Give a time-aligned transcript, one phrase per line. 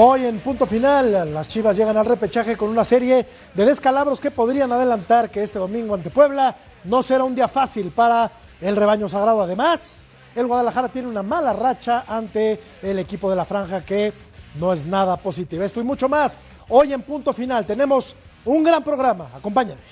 [0.00, 4.30] Hoy en punto final, las Chivas llegan al repechaje con una serie de descalabros que
[4.30, 8.30] podrían adelantar que este domingo ante Puebla no será un día fácil para
[8.60, 9.42] el rebaño sagrado.
[9.42, 14.12] Además, el Guadalajara tiene una mala racha ante el equipo de la franja que
[14.54, 15.64] no es nada positivo.
[15.64, 16.38] Esto y mucho más.
[16.68, 19.30] Hoy en punto final tenemos un gran programa.
[19.34, 19.82] Acompáñanos.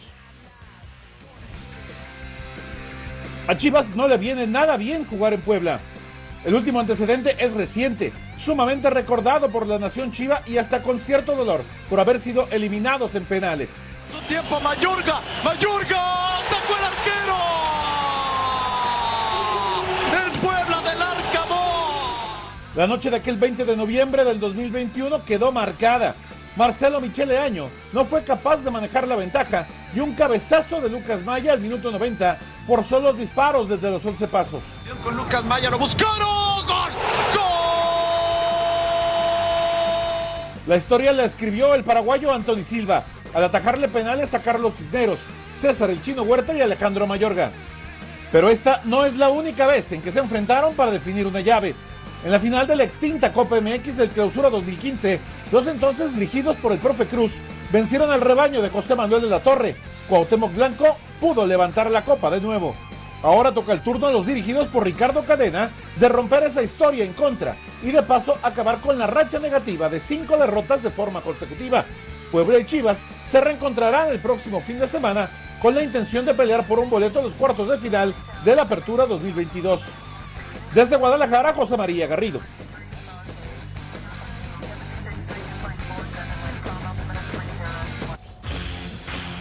[3.49, 5.81] A Chivas no le viene nada bien jugar en Puebla.
[6.45, 11.35] El último antecedente es reciente, sumamente recordado por la nación chiva y hasta con cierto
[11.35, 13.71] dolor por haber sido eliminados en penales.
[14.29, 16.03] Tiempo Mayorga, Mayorga,
[16.51, 17.37] tocó el arquero.
[20.25, 21.57] El Puebla del Arcamón.
[22.75, 26.15] La noche de aquel 20 de noviembre del 2021 quedó marcada.
[26.57, 31.23] Marcelo Michele Año no fue capaz de manejar la ventaja y un cabezazo de Lucas
[31.23, 34.63] Maya al minuto 90 forzó los disparos desde los 11 pasos.
[35.05, 36.17] Con Lucas Maya lo buscaron.
[36.67, 36.91] ¡Gol!
[37.35, 37.47] ¡Gol!
[40.67, 43.05] La historia la escribió el paraguayo Anthony Silva
[43.35, 45.21] al atajarle penales a Carlos Cisneros,
[45.61, 47.51] César el Chino Huerta y Alejandro Mayorga.
[48.33, 51.75] Pero esta no es la única vez en que se enfrentaron para definir una llave.
[52.25, 55.21] En la final de la extinta Copa MX del Clausura 2015,
[55.53, 57.39] los entonces dirigidos por el profe Cruz
[57.73, 59.77] vencieron al rebaño de José Manuel de la Torre.
[60.09, 62.75] Cuauhtémoc Blanco pudo levantar la copa de nuevo.
[63.23, 67.13] Ahora toca el turno a los dirigidos por Ricardo Cadena de romper esa historia en
[67.13, 71.85] contra y de paso acabar con la racha negativa de cinco derrotas de forma consecutiva.
[72.31, 72.99] Puebla y Chivas
[73.31, 75.31] se reencontrarán el próximo fin de semana
[75.63, 78.15] con la intención de pelear por un boleto a los cuartos de final
[78.45, 79.85] de la Apertura 2022.
[80.75, 82.41] Desde Guadalajara, José María Garrido.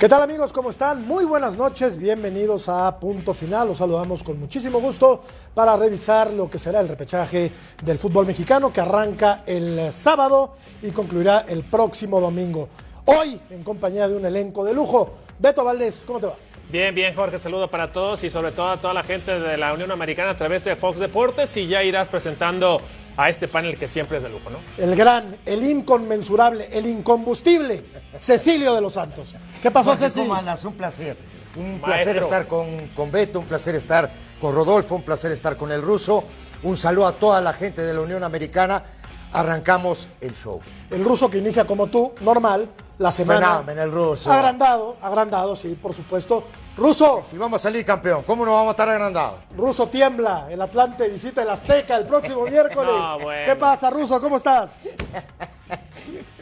[0.06, 0.54] ¿Qué tal amigos?
[0.54, 1.08] ¿Cómo están?
[1.08, 3.70] Muy buenas noches, bienvenidos a Punto Final.
[3.70, 5.24] Los saludamos con muchísimo gusto
[5.56, 7.52] para revisar lo que será el repechaje
[7.84, 12.70] del fútbol mexicano que arranca el sábado y concluirá el próximo domingo.
[13.06, 15.10] Hoy en compañía de un elenco de lujo.
[15.40, 16.36] Beto Valdés, ¿cómo te va?
[16.72, 19.72] Bien, bien, Jorge, saludo para todos y sobre todo a toda la gente de la
[19.74, 22.82] Unión Americana a través de Fox Deportes y ya irás presentando
[23.16, 24.58] a este panel que siempre es de lujo, ¿no?
[24.78, 29.36] El gran, el inconmensurable, el incombustible, Cecilio de los Santos.
[29.62, 30.30] ¿Qué pasó, Jorge, Cecilio?
[30.30, 30.66] ¿Cómo andas?
[30.66, 31.18] Un placer.
[31.56, 31.86] Un Maestro.
[31.86, 34.12] placer estar con, con Beto, un placer estar
[34.42, 36.24] con Rodolfo, un placer estar con el ruso.
[36.64, 38.84] Un saludo a toda la gente de la Unión Americana.
[39.32, 40.60] Arrancamos el show.
[40.90, 43.58] El ruso que inicia como tú, normal, la semana.
[43.58, 44.32] Fenómeno, el ruso.
[44.32, 46.44] Agrandado, agrandado, sí, por supuesto.
[46.78, 49.36] Ruso, Si vamos a salir campeón, ¿cómo no vamos a estar agrandados?
[49.56, 52.92] Ruso tiembla, el Atlante visita el Azteca el próximo miércoles.
[52.94, 53.46] No, bueno.
[53.46, 54.20] ¿Qué pasa, Ruso?
[54.20, 54.78] ¿Cómo estás?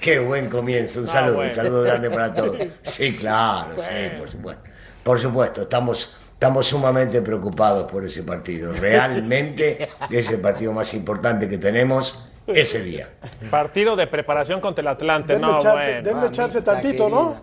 [0.00, 1.00] Qué buen comienzo.
[1.00, 1.50] Un Ah, saludo, bueno.
[1.50, 2.56] un saludo grande para todos.
[2.84, 4.62] Sí, claro, sí, por supuesto.
[5.02, 8.72] Por supuesto, estamos, estamos sumamente preocupados por ese partido.
[8.72, 13.10] Realmente es el partido más importante que tenemos ese día.
[13.50, 16.02] Partido de preparación contra el Atlante, Denme no, chance, bueno.
[16.02, 17.42] denme chance tantito, ¿no?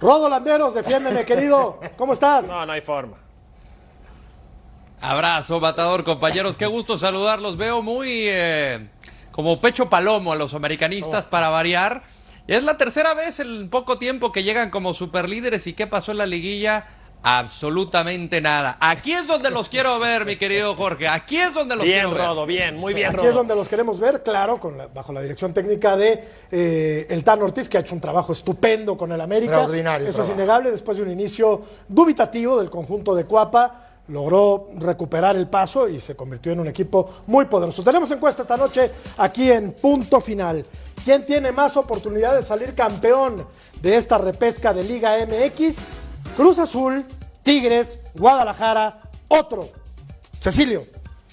[0.00, 1.80] Rodo Landeros, defiéndeme, querido.
[1.96, 2.46] ¿Cómo estás?
[2.46, 3.16] No, no hay forma.
[5.00, 6.56] Abrazo, Matador, compañeros.
[6.56, 7.56] Qué gusto saludarlos.
[7.56, 8.88] Veo muy eh,
[9.32, 12.02] como pecho palomo a los americanistas para variar.
[12.46, 15.66] Es la tercera vez en poco tiempo que llegan como superlíderes.
[15.66, 16.86] ¿Y qué pasó en la liguilla?
[17.24, 18.76] Absolutamente nada.
[18.80, 21.08] Aquí es donde los quiero ver, mi querido Jorge.
[21.08, 22.26] Aquí es donde los Bien, quiero ver.
[22.26, 23.28] Rodo, bien, muy bien, Aquí Rodo.
[23.30, 26.22] es donde los queremos ver, claro, con la- bajo la dirección técnica de
[26.52, 29.52] eh, el Tan Ortiz, que ha hecho un trabajo estupendo con el América.
[29.54, 30.70] Extraordinario Eso es innegable.
[30.70, 36.14] Después de un inicio dubitativo del conjunto de Cuapa, logró recuperar el paso y se
[36.14, 37.82] convirtió en un equipo muy poderoso.
[37.82, 40.66] Tenemos encuesta esta noche aquí en Punto Final.
[41.02, 43.46] ¿Quién tiene más oportunidad de salir campeón
[43.80, 45.78] de esta repesca de Liga MX?
[46.36, 47.04] Cruz Azul,
[47.42, 49.68] Tigres, Guadalajara, otro.
[50.40, 50.82] Cecilio,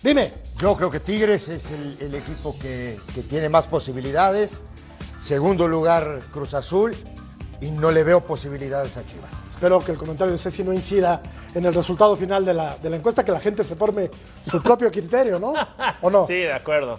[0.01, 0.31] dime.
[0.59, 4.63] Yo creo que Tigres es el, el equipo que, que tiene más posibilidades.
[5.19, 6.95] Segundo lugar, Cruz Azul.
[7.61, 9.29] Y no le veo posibilidades a Chivas.
[9.47, 11.21] Espero que el comentario de Ceci no incida
[11.53, 14.09] en el resultado final de la, de la encuesta, que la gente se forme
[14.43, 15.53] su propio criterio, ¿no?
[16.01, 16.25] ¿O no?
[16.27, 16.97] Sí, de acuerdo.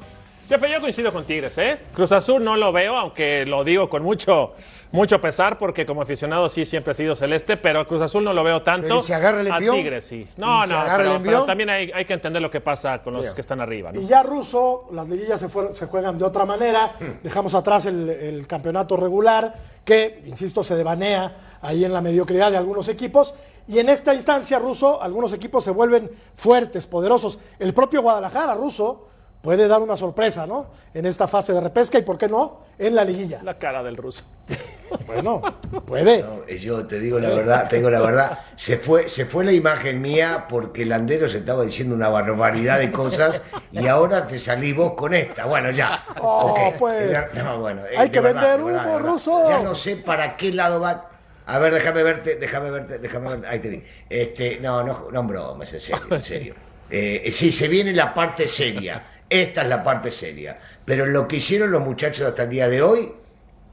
[0.52, 1.78] Yo coincido con Tigres, ¿eh?
[1.94, 4.52] Cruz Azul no lo veo, aunque lo digo con mucho,
[4.90, 8.44] mucho pesar, porque como aficionado sí siempre he sido celeste, pero Cruz Azul no lo
[8.44, 8.86] veo tanto.
[8.86, 9.76] Pero ¿y si agarra el A envión?
[9.76, 10.28] Tigres sí.
[10.36, 13.00] No, ¿Y si no, el pero, pero también hay, hay que entender lo que pasa
[13.00, 14.00] con los que están arriba, ¿no?
[14.00, 16.96] Y ya ruso, las liguillas se, fueron- se juegan de otra manera.
[17.00, 17.22] Hmm.
[17.22, 19.54] Dejamos atrás el, el campeonato regular,
[19.86, 23.34] que, insisto, se devanea ahí en la mediocridad de algunos equipos.
[23.68, 27.38] Y en esta instancia, ruso, algunos equipos se vuelven fuertes, poderosos.
[27.58, 29.06] El propio Guadalajara, ruso,
[29.42, 30.68] puede dar una sorpresa, ¿no?
[30.94, 32.60] En esta fase de repesca y, ¿por qué no?
[32.78, 33.40] En la liguilla.
[33.42, 34.24] La cara del ruso.
[35.06, 35.40] Bueno,
[35.86, 36.22] puede.
[36.22, 39.52] No, yo te digo la verdad, te digo la verdad, se fue, se fue la
[39.52, 43.40] imagen mía porque el andero se estaba diciendo una barbaridad de cosas
[43.72, 45.46] y ahora te salís vos con esta.
[45.46, 46.04] Bueno, ya.
[46.20, 47.10] Oh, pues.
[47.10, 49.48] Ya- no, bueno, Hay que verdad, vender humo, ruso.
[49.48, 51.00] Ya no sé para qué lado van.
[51.46, 53.46] A ver, déjame verte, déjame verte, déjame verte.
[53.46, 53.82] Ahí te vi.
[54.10, 56.54] Este, no, no, no bromes, en serio, en serio.
[56.90, 59.02] Eh, sí, se viene la parte seria.
[59.32, 60.58] Esta es la parte seria.
[60.84, 63.14] Pero lo que hicieron los muchachos hasta el día de hoy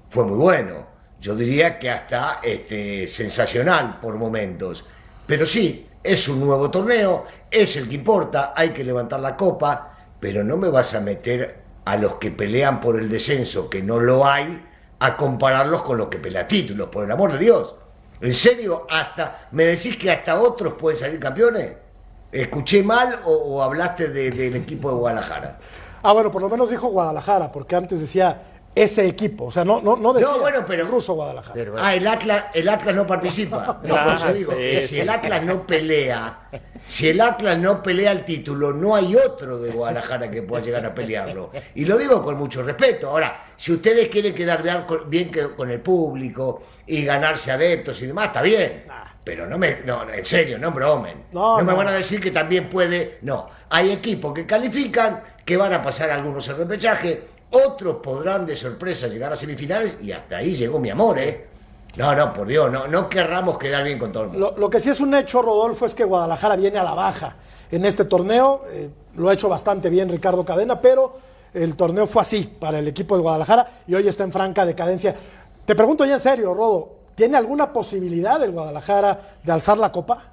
[0.09, 0.88] fue muy bueno.
[1.19, 4.85] Yo diría que hasta este, sensacional por momentos.
[5.27, 9.97] Pero sí, es un nuevo torneo, es el que importa, hay que levantar la copa,
[10.17, 14.00] pero no me vas a meter a los que pelean por el descenso, que no
[14.00, 14.65] lo hay,
[15.00, 17.75] a compararlos con los que pelean títulos, por el amor de Dios.
[18.21, 18.88] ¿En serio?
[18.89, 21.88] hasta ¿Me decís que hasta otros pueden salir campeones?
[22.31, 25.58] ¿Escuché mal o, o hablaste de- del equipo de Guadalajara?
[26.04, 28.42] Ah, bueno, por lo menos dijo Guadalajara, porque antes decía
[28.76, 29.46] ese equipo.
[29.46, 31.54] O sea, no, no, no decía No, bueno, pero- ruso Guadalajara.
[31.56, 33.80] Pero, Ah, el Atlas, el Atlas no participa.
[33.84, 35.10] No, por eso digo, sí, que si el.
[35.10, 36.50] Atlas no pelea,
[36.88, 40.86] si el Atlas no pelea el título, no hay otro de Guadalajara que pueda llegar
[40.86, 41.50] a pelearlo.
[41.76, 43.10] Y lo digo con mucho respeto.
[43.10, 48.01] Ahora, si ustedes quieren quedar bien con, bien que- con el público y ganarse adeptos
[48.01, 48.83] y demás, está bien.
[49.24, 51.25] Pero no me, no, en serio, no bromen.
[51.31, 51.77] No, No, me no.
[51.77, 53.19] van a decir que también puede.
[53.21, 58.56] No, hay equipos que califican, que van a pasar algunos el repechaje, otros podrán de
[58.56, 61.45] sorpresa llegar a semifinales y hasta ahí llegó mi amor, ¿eh?
[61.97, 64.51] No, no, por Dios, no, no querramos quedar bien con todo el mundo.
[64.56, 67.35] Lo, lo que sí es un hecho, Rodolfo, es que Guadalajara viene a la baja
[67.71, 68.63] en este torneo.
[68.71, 71.18] eh, lo ha hecho bastante bien Ricardo Cadena, pero
[71.53, 75.15] el torneo fue así para el equipo del Guadalajara y hoy está en franca decadencia.
[75.69, 80.24] Te pregunto ya en serio, Rodo, ¿tiene alguna posibilidad el Guadalajara de alzar la copa?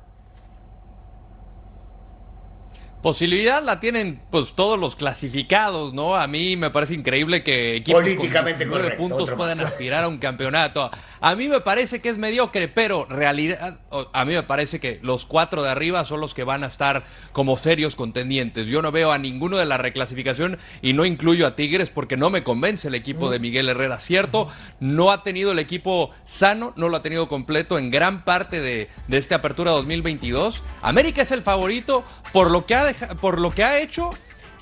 [3.03, 6.17] Posibilidad la tienen pues todos los clasificados, ¿no?
[6.17, 10.09] A mí me parece increíble que equipos Políticamente con 19 correcto, puntos puedan aspirar a
[10.09, 10.91] un campeonato.
[11.21, 13.79] A mí me parece que es mediocre, pero realidad,
[14.13, 17.05] a mí me parece que los cuatro de arriba son los que van a estar
[17.33, 18.69] como serios contendientes.
[18.69, 22.31] Yo no veo a ninguno de la reclasificación y no incluyo a Tigres porque no
[22.31, 23.99] me convence el equipo de Miguel Herrera.
[23.99, 24.49] Cierto,
[24.81, 28.89] no ha tenido el equipo sano, no lo ha tenido completo en gran parte de,
[29.09, 30.62] de esta apertura 2022.
[30.83, 34.11] América es el favorito por lo que ha, por lo que ha hecho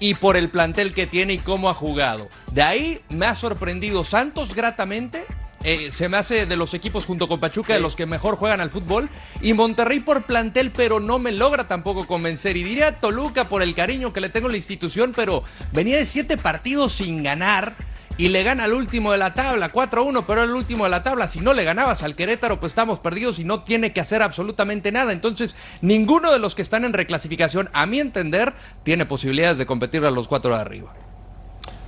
[0.01, 2.29] y por el plantel que tiene y cómo ha jugado.
[2.53, 5.25] De ahí me ha sorprendido Santos gratamente.
[5.65, 8.61] Eh, se me hace de los equipos junto con Pachuca de los que mejor juegan
[8.61, 9.09] al fútbol.
[9.41, 12.57] Y Monterrey por plantel, pero no me logra tampoco convencer.
[12.59, 16.05] Y diría Toluca por el cariño que le tengo a la institución, pero venía de
[16.05, 17.75] siete partidos sin ganar.
[18.17, 21.27] Y le gana al último de la tabla, 4-1, pero el último de la tabla.
[21.27, 24.93] Si no le ganabas al Querétaro, pues estamos perdidos y no tiene que hacer absolutamente
[24.93, 25.13] nada.
[25.13, 28.53] Entonces, ninguno de los que están en reclasificación, a mi entender,
[28.85, 30.95] tiene posibilidades de competir a los cuatro de arriba.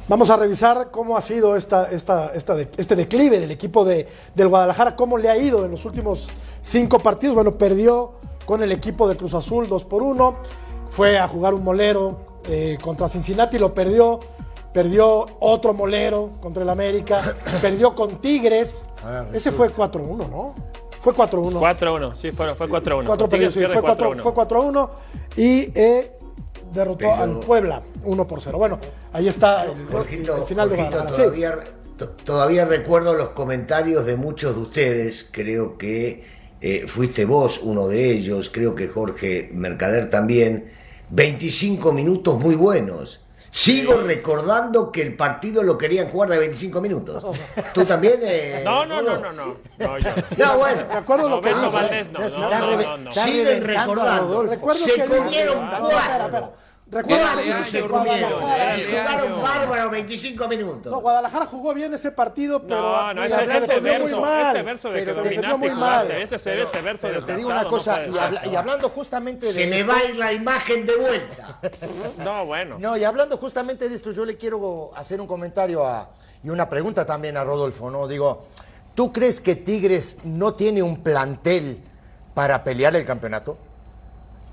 [0.08, 4.06] Vamos a revisar cómo ha sido esta, esta, esta de- este declive del equipo de,
[4.36, 6.28] del Guadalajara, cómo le ha ido en los últimos
[6.60, 7.34] cinco partidos.
[7.34, 8.12] Bueno, perdió
[8.44, 10.36] con el equipo de Cruz Azul 2 por 1,
[10.88, 14.20] fue a jugar un molero eh, contra Cincinnati, lo perdió,
[14.72, 17.20] perdió otro molero contra el América,
[17.60, 20.54] perdió con Tigres, Ah, ese fue 4-1, ¿no?
[21.00, 21.52] Fue 4-1.
[21.60, 23.06] 4-1, sí, fue, fue 4-1.
[23.06, 24.18] Cuatro Tigres perdidos, sí, pierde fue 4 4-1.
[24.20, 24.90] fue 4-1
[25.36, 26.15] y eh,
[26.76, 28.58] derrotó Pero- al Puebla 1 por 0.
[28.58, 28.78] Bueno,
[29.12, 31.24] ahí está el, Jorgito, el final de Jorgito, Guadalajara.
[31.24, 31.58] Todavía,
[31.98, 36.24] to- todavía recuerdo los comentarios de muchos de ustedes, creo que
[36.60, 40.72] eh, fuiste vos uno de ellos, creo que Jorge Mercader también,
[41.10, 43.20] 25 minutos muy buenos.
[43.48, 47.24] Sigo recordando que el partido lo querían jugar de 25 minutos.
[47.72, 48.20] ¿Tú también?
[48.22, 49.56] eh, No, no, no, no, no.
[49.78, 50.22] No, yo no.
[50.36, 50.82] No, bueno.
[50.88, 51.70] Me acuerdo lo que dijo.
[51.70, 52.20] Valdés, no,
[53.12, 54.42] Siguen recordando.
[54.42, 55.78] Recuerdo Se que comieron Espera,
[56.30, 56.52] cuatro.
[56.88, 57.14] Dale, que
[57.82, 58.40] Guadalajara.
[58.40, 60.92] dale, Jugaron bárbaro 25 minutos.
[60.92, 63.36] No, Guadalajara jugó bien ese partido, pero No, no, ese,
[63.80, 64.54] verso, mal.
[64.56, 66.02] ese verso de que Pero defendió dominaste muy mal.
[66.06, 68.20] jugaste, ese, ese, ese verso Pero te digo una cosa, y, ser.
[68.20, 71.58] habla- y hablando justamente de Se me esto, va a ir la imagen de vuelta.
[72.18, 72.76] No, bueno.
[72.78, 76.08] No, y hablando justamente de esto, yo le quiero hacer un comentario a,
[76.44, 78.06] y una pregunta también a Rodolfo, ¿no?
[78.06, 78.46] Digo,
[78.94, 81.80] ¿tú crees que Tigres no tiene un plantel
[82.32, 83.58] para pelear el campeonato?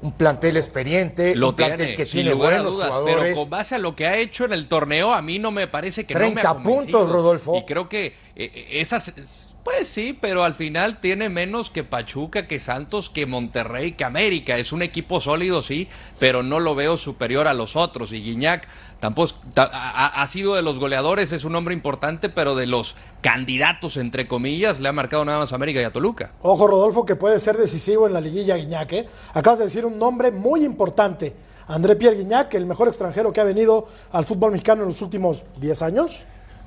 [0.04, 3.16] Un plantel experiente, Lo un plantel tiene, que sin tiene buenos dudas, jugadores.
[3.24, 5.66] pero con base a lo que ha hecho en el torneo, a mí no me
[5.68, 6.84] parece que no me ha 30 convencido.
[6.84, 7.58] puntos, Rodolfo.
[7.58, 12.60] Y creo que eh, esas, pues sí, pero al final tiene menos que Pachuca, que
[12.60, 14.58] Santos, que Monterrey, que América.
[14.58, 15.88] Es un equipo sólido, sí,
[16.20, 18.12] pero no lo veo superior a los otros.
[18.12, 18.68] Y Guiñac
[19.04, 22.96] tampoco ta- ha, ha sido de los goleadores, es un hombre importante, pero de los
[23.20, 26.32] candidatos, entre comillas, le ha marcado nada más a América y a Toluca.
[26.42, 28.94] Ojo, Rodolfo, que puede ser decisivo en la liguilla Guiñac.
[28.94, 29.06] ¿eh?
[29.34, 31.36] Acabas de decir un nombre muy importante.
[31.68, 35.44] André Pierre Guiñac, el mejor extranjero que ha venido al fútbol mexicano en los últimos
[35.58, 36.20] 10 años.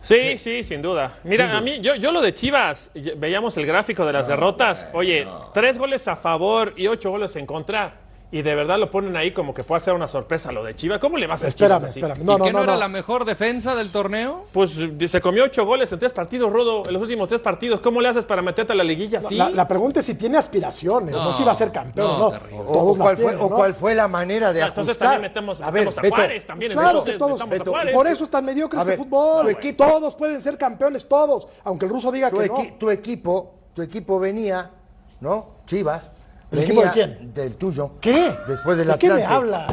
[0.02, 1.14] Sí, sí, sin duda.
[1.24, 4.86] Mira, a mí, yo, yo lo de Chivas, veíamos el gráfico de las derrotas.
[4.92, 7.94] Oye, tres goles a favor y ocho goles en contra.
[8.32, 10.98] Y de verdad lo ponen ahí como que puede ser una sorpresa lo de Chivas.
[10.98, 12.00] ¿Cómo le vas a Espérame, Chivas así?
[12.00, 12.22] espérame.
[12.22, 12.78] ¿Y No, no, qué no, no, era no.
[12.80, 14.46] la mejor defensa del torneo?
[14.52, 17.78] Pues se comió ocho goles en tres partidos, Rodo, en los últimos tres partidos.
[17.80, 19.36] ¿Cómo le haces para meterte a la liguilla así?
[19.36, 22.18] La, la pregunta es si tiene aspiraciones, no, No, si va a ser campeón o
[22.18, 22.62] no.
[22.66, 23.54] O, cuál fue, tienen, o ¿no?
[23.54, 25.08] cuál fue la manera de Ah, Entonces ajustar.
[25.12, 26.72] también metemos, a ver, metemos a Beto, Juárez también.
[26.72, 27.94] Claro entonces que todos, a Beto, Juárez.
[27.94, 29.50] por eso es tan mediocre A este ver, fútbol.
[29.50, 32.64] equipo- todos pueden ser campeones, todos, aunque el ruso diga tu, que no.
[32.76, 34.72] tu equipo, tu equipo venía,
[35.20, 35.50] ¿no?
[35.66, 36.10] Chivas.
[36.50, 37.34] ¿El equipo de quién?
[37.34, 37.92] Del tuyo.
[38.00, 38.36] ¿Qué?
[38.46, 39.34] Después del ¿De qué me Atlante.
[39.34, 39.72] hablas?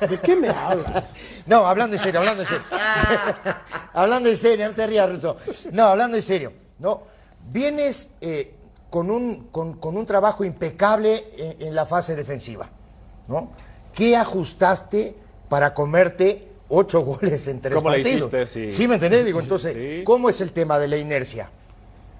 [0.10, 1.12] ¿De qué me hablas?
[1.46, 2.64] No, hablando en serio, hablando en serio.
[3.94, 5.36] hablando en serio, no te rías, Russo.
[5.72, 6.52] No, hablando en serio.
[6.78, 7.02] No,
[7.50, 8.54] vienes eh,
[8.90, 12.68] con, un, con, con un trabajo impecable en, en la fase defensiva,
[13.28, 13.52] ¿no?
[13.94, 15.16] ¿Qué ajustaste
[15.48, 18.32] para comerte ocho goles en tres ¿Cómo partidos?
[18.32, 18.70] hiciste?
[18.70, 18.88] Sí.
[18.88, 19.24] me entendés?
[19.24, 20.04] Digo, entonces, Sí.
[20.04, 21.50] ¿cómo es el tema de la inercia?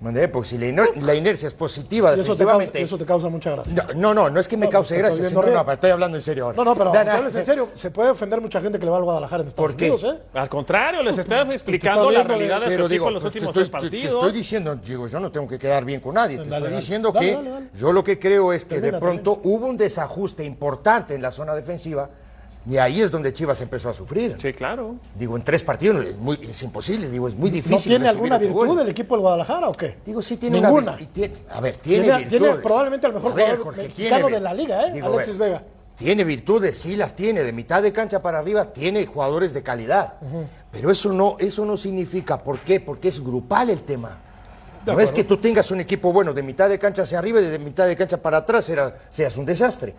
[0.02, 3.28] Porque si la, iner- la inercia es positiva Y eso te, causa, eso te causa
[3.28, 3.86] mucha gracia.
[3.94, 6.22] No, no, no, no es que me No, cause gracia, sino, no, estoy hablando en
[6.22, 6.56] serio ahora.
[6.56, 7.18] No, no, pero No, aunque no.
[7.18, 9.68] hables en serio, se puede ofender mucha gente que le va al Guadalajara en Estados
[9.70, 9.90] ¿Por qué?
[9.92, 10.22] Unidos, ¿eh?
[10.34, 13.08] Al contrario, les está Te explicando estás la de- realidad de su Pero equipo digo,
[13.08, 14.14] en los pues, últimos estoy, tres te- te partidos.
[14.24, 16.38] estoy diciendo, digo, yo no tengo que quedar bien con nadie.
[16.38, 16.76] Te Dale, estoy dale.
[16.76, 17.66] diciendo Dale, que dale, dale.
[17.74, 21.30] yo lo que creo es que Termina, de pronto hubo un desajuste importante en la
[21.30, 22.10] zona defensiva
[22.64, 24.36] y ahí es donde Chivas empezó a sufrir.
[24.40, 24.96] Sí, claro.
[25.16, 27.76] Digo, en tres partidos es, muy, es imposible, digo, es muy difícil.
[27.92, 29.98] ¿No tiene alguna virtud el equipo del Guadalajara o qué?
[30.04, 30.92] Digo, sí tiene Ninguna.
[30.92, 32.62] una a ver, tiene, Tiene, tiene virtudes.
[32.64, 34.92] probablemente el mejor ver, jugador Jorge, mexicano tiene de la liga, ¿eh?
[34.92, 35.64] Digo, Alexis ver, Vega.
[35.96, 40.14] Tiene virtudes, sí las tiene, de mitad de cancha para arriba tiene jugadores de calidad.
[40.70, 42.80] Pero eso no, eso no significa, ¿por qué?
[42.80, 44.18] Porque es grupal el tema.
[44.86, 47.44] No es que tú tengas un equipo bueno de mitad de cancha hacia arriba y
[47.44, 49.94] de mitad de cancha para atrás era- seas un desastre.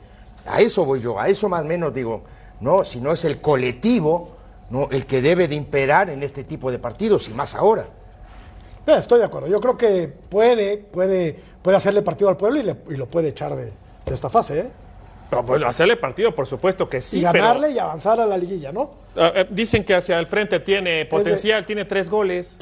[0.45, 2.23] A eso voy yo, a eso más o menos digo,
[2.63, 4.31] no, si no es el colectivo
[4.69, 4.87] ¿no?
[4.91, 7.85] el que debe de imperar en este tipo de partidos y más ahora.
[8.87, 9.47] Eh, estoy de acuerdo.
[9.47, 13.29] Yo creo que puede, puede, puede hacerle partido al pueblo y, le- y lo puede
[13.29, 14.71] echar de, de esta fase, ¿eh?
[15.29, 18.37] Pero, bueno, hacerle partido, por supuesto que sí, y pero ganarle y avanzar a la
[18.37, 18.91] liguilla, ¿no?
[19.15, 22.57] ah, eh, dicen que hacia el frente tiene potencial, tiene tres goles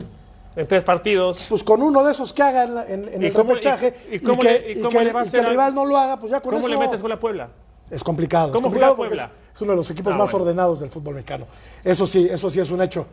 [0.55, 1.47] en tres partidos.
[1.49, 3.93] Pues con uno de esos que haga en, la- en- en ¿Y el cómo- repechaje
[4.09, 5.29] y- y y, cómo que, le- y y cómo que- le va a y que
[5.29, 7.11] hacer el al- rival no lo haga, pues ya con ¿Cómo eso le metes gol
[7.11, 7.49] a Puebla?
[7.91, 8.47] Es complicado.
[8.47, 10.45] Es ¿Cómo complicado juega es, uno de los equipos Ah, más bueno.
[10.45, 11.45] ordenados del fútbol mexicano.
[11.83, 13.05] Eso sí, eso sí es un hecho.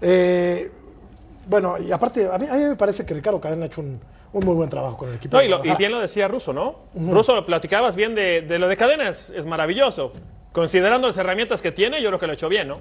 [0.00, 0.70] Eh,
[1.46, 4.00] bueno, y aparte, a mí, a mí me parece que Ricardo Cadena ha hecho un,
[4.32, 5.36] un muy buen trabajo con el equipo.
[5.36, 6.76] No, de y, lo- y bien lo decía Russo, ¿no?
[6.94, 10.12] Russo, lo platicabas bien de, de lo de cadenas, es maravilloso.
[10.52, 12.74] Considerando las herramientas que tiene, yo creo que lo ha hecho bien, ¿no?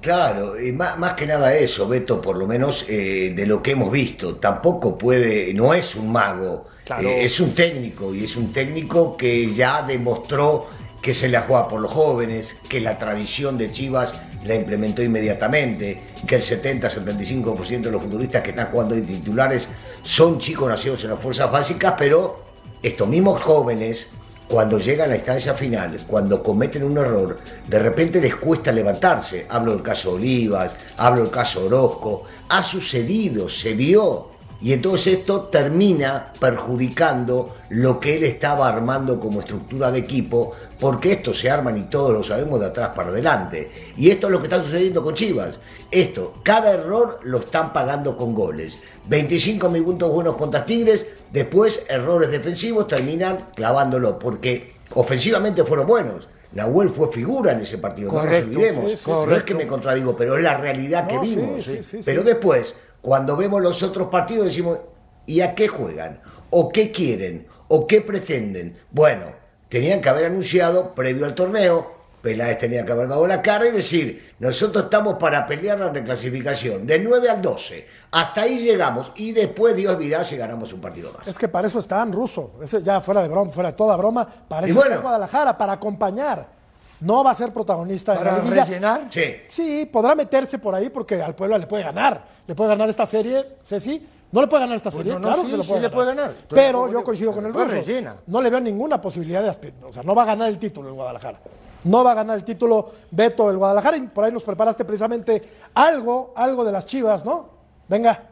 [0.00, 3.72] Claro, y más, más que nada eso, Beto, por lo menos eh, de lo que
[3.72, 4.36] hemos visto.
[4.36, 6.66] Tampoco puede, no es un mago,
[7.00, 10.66] Eh, es un técnico y es un técnico que ya demostró
[11.02, 14.14] que se la juega por los jóvenes, que la tradición de Chivas
[14.44, 19.68] la implementó inmediatamente, que el 70-75% de los futbolistas que están jugando de titulares
[20.02, 22.42] son chicos nacidos en las fuerzas básicas, pero
[22.82, 24.08] estos mismos jóvenes
[24.48, 29.46] cuando llegan a la instancia final, cuando cometen un error, de repente les cuesta levantarse.
[29.46, 32.24] Hablo del caso Olivas, hablo del caso Orozco.
[32.48, 34.37] Ha sucedido, se vio.
[34.60, 41.12] Y entonces esto termina perjudicando lo que él estaba armando como estructura de equipo, porque
[41.12, 43.70] estos se arman y todos lo sabemos de atrás para adelante.
[43.96, 45.56] Y esto es lo que está sucediendo con Chivas.
[45.90, 48.78] Esto, cada error lo están pagando con goles.
[49.08, 56.28] 25 minutos buenos contra Tigres, después errores defensivos terminan clavándolo, porque ofensivamente fueron buenos.
[56.52, 58.90] Nahuel fue figura en ese partido, Correcto, no nos olvidemos.
[58.90, 61.64] sí, sí, no es que me contradigo, pero es la realidad que No, vimos.
[61.64, 64.78] sí, sí, pero después, cuando vemos los otros partidos, decimos,
[65.26, 66.20] ¿y a qué juegan?
[66.50, 67.46] ¿O qué quieren?
[67.68, 68.78] ¿O qué pretenden?
[68.90, 69.26] Bueno,
[69.68, 73.70] tenían que haber anunciado previo al torneo, Peláez tenía que haber dado la cara y
[73.70, 79.32] decir, nosotros estamos para pelear la reclasificación, del 9 al 12, hasta ahí llegamos y
[79.32, 81.28] después Dios dirá si ganamos un partido más.
[81.28, 82.54] Es que para eso están ruso.
[82.82, 84.90] Ya fuera de broma, fuera de toda broma, para eso bueno.
[84.90, 86.57] está Guadalajara, para acompañar.
[87.00, 88.64] No va a ser protagonista en la ¿Para liguilla.
[88.64, 89.00] rellenar?
[89.10, 89.24] Sí.
[89.48, 92.24] Sí, podrá meterse por ahí porque al Puebla le puede ganar.
[92.46, 94.06] Le puede ganar esta serie, Ceci.
[94.30, 96.08] No le puede ganar esta serie, no, claro sí, que se lo sí le puede
[96.14, 96.30] ganar.
[96.34, 97.86] De Pero yo coincido con el Después ruso.
[97.86, 98.16] rellena.
[98.26, 99.84] No le veo ninguna posibilidad de aspirar.
[99.86, 101.40] O sea, no va a ganar el título el Guadalajara.
[101.84, 103.96] No va a ganar el título Beto el Guadalajara.
[103.96, 105.40] Y por ahí nos preparaste precisamente
[105.72, 107.48] algo, algo de las chivas, ¿no?
[107.88, 108.22] Venga.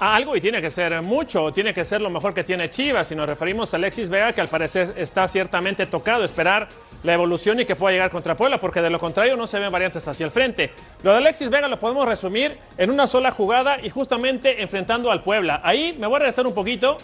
[0.00, 3.08] Algo y tiene que ser mucho, tiene que ser lo mejor que tiene Chivas.
[3.08, 6.68] Si nos referimos a Alexis Vega, que al parecer está ciertamente tocado, esperar
[7.02, 9.70] la evolución y que pueda llegar contra Puebla, porque de lo contrario no se ven
[9.70, 10.72] variantes hacia el frente.
[11.02, 15.22] Lo de Alexis Vega lo podemos resumir en una sola jugada y justamente enfrentando al
[15.22, 15.60] Puebla.
[15.64, 16.98] Ahí me voy a regresar un poquito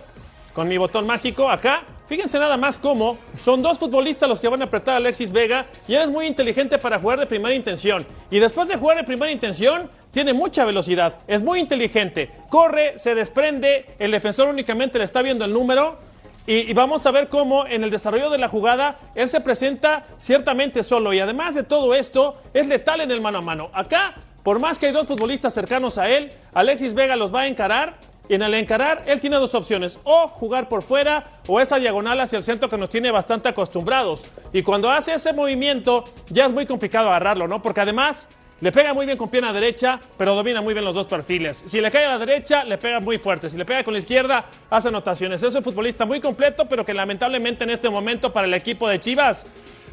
[0.53, 1.83] con mi botón mágico acá.
[2.07, 5.67] Fíjense nada más cómo son dos futbolistas los que van a apretar a Alexis Vega
[5.89, 8.07] y es muy inteligente para jugar de primera intención.
[8.31, 13.17] Y después de jugar de primera intención, tiene mucha velocidad, es muy inteligente, corre, se
[13.17, 15.99] desprende, el defensor únicamente le está viendo el número.
[16.47, 20.83] Y, vamos a ver cómo en el desarrollo de la jugada él se presenta ciertamente
[20.83, 23.71] solo y además de todo esto es letal en el mano a mano.
[23.73, 27.47] Acá, por más que hay dos futbolistas cercanos a él, Alexis Vega los va a
[27.49, 27.95] encarar
[28.29, 32.21] y en el encarar, él tiene dos opciones, o jugar por fuera o esa diagonal
[32.21, 34.25] hacia el centro que nos tiene bastante acostumbrados.
[34.53, 37.61] Y cuando hace ese movimiento, ya es muy complicado agarrarlo, ¿no?
[37.61, 38.29] Porque además
[38.61, 41.63] le pega muy bien con pierna derecha, pero domina muy bien los dos perfiles.
[41.67, 43.51] Si le cae a la derecha, le pega muy fuerte.
[43.51, 45.43] Si le pega con la izquierda, hace anotaciones.
[45.43, 48.99] Es un futbolista muy completo, pero que lamentablemente en este momento para el equipo de
[49.01, 49.45] Chivas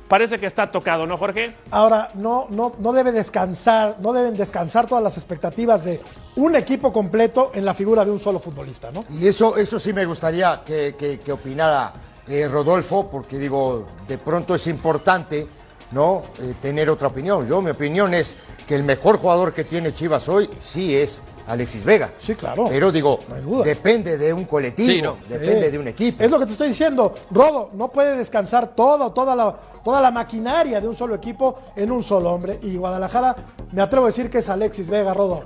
[0.07, 1.53] parece que está tocado, ¿no, Jorge?
[1.69, 6.01] Ahora, no, no, no debe descansar, no deben descansar todas las expectativas de
[6.35, 9.05] un equipo completo en la figura de un solo futbolista, ¿no?
[9.09, 11.93] Y eso, eso sí me gustaría que, que- que opinara
[12.27, 15.47] eh, Rodolfo, porque digo, de pronto es importante,
[15.91, 16.23] ¿no?
[16.39, 17.47] Eh, tener otra opinión.
[17.47, 18.35] Yo, mi opinión es
[18.67, 22.09] que el mejor jugador que tiene Chivas hoy sí es Alexis Vega.
[22.19, 22.65] Sí, claro.
[22.69, 23.63] Pero digo, No hay duda.
[23.65, 25.17] depende de un colectivo, Sí, no.
[25.27, 25.71] depende Sí.
[25.71, 26.23] de un equipo.
[26.23, 27.13] Es lo que te estoy diciendo.
[27.31, 31.91] Rodo, no puede descansar todo, toda la, toda la maquinaria de un solo equipo en
[31.91, 32.59] un solo hombre.
[32.61, 33.35] Y Guadalajara,
[33.71, 35.45] me atrevo a decir que es Alexis Vega, Rodo.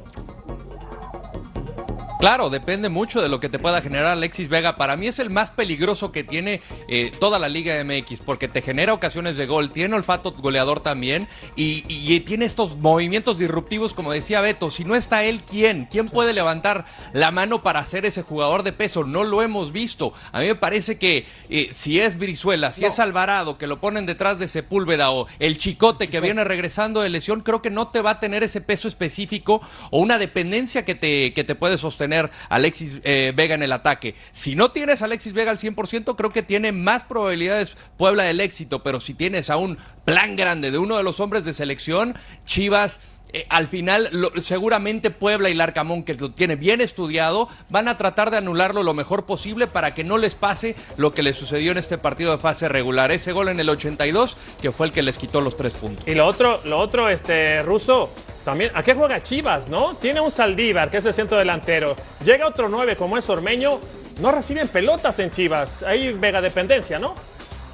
[2.25, 4.77] Claro, depende mucho de lo que te pueda generar Alexis Vega.
[4.77, 8.63] Para mí es el más peligroso que tiene eh, toda la Liga MX, porque te
[8.63, 14.11] genera ocasiones de gol, tiene olfato goleador también y, y tiene estos movimientos disruptivos, como
[14.11, 14.71] decía Beto.
[14.71, 15.87] Si no está él, ¿quién?
[15.91, 19.03] ¿Quién puede levantar la mano para ser ese jugador de peso?
[19.03, 20.11] No lo hemos visto.
[20.31, 24.07] A mí me parece que eh, si es Brizuela, si es Alvarado, que lo ponen
[24.07, 28.01] detrás de Sepúlveda o el Chicote que viene regresando de lesión, creo que no te
[28.01, 32.14] va a tener ese peso específico o una dependencia que te, que te puede sostener
[32.49, 34.15] Alexis eh, Vega en el ataque.
[34.31, 38.41] Si no tienes a Alexis Vega al 100%, creo que tiene más probabilidades Puebla del
[38.41, 42.15] éxito, pero si tienes a un plan grande de uno de los hombres de selección,
[42.45, 42.99] Chivas...
[43.39, 47.97] eh, al final, lo- seguramente Puebla y Larcamón, que lo tiene bien estudiado, van a
[47.97, 51.71] tratar de anularlo lo mejor posible para que no les pase lo que les sucedió
[51.71, 53.11] en este partido de fase regular.
[53.11, 56.07] Ese gol en el 82, que fue el que les quitó los tres puntos.
[56.07, 58.09] Y lo otro, lo otro, este, Russo,
[58.43, 59.95] también, ¿a qué juega Chivas, no?
[59.95, 61.95] Tiene un Saldívar, que es el centro delantero.
[62.23, 63.79] Llega otro 9 como es Ormeño,
[64.21, 65.83] no reciben pelotas en Chivas.
[65.83, 67.15] Hay Vega dependencia, ¿no?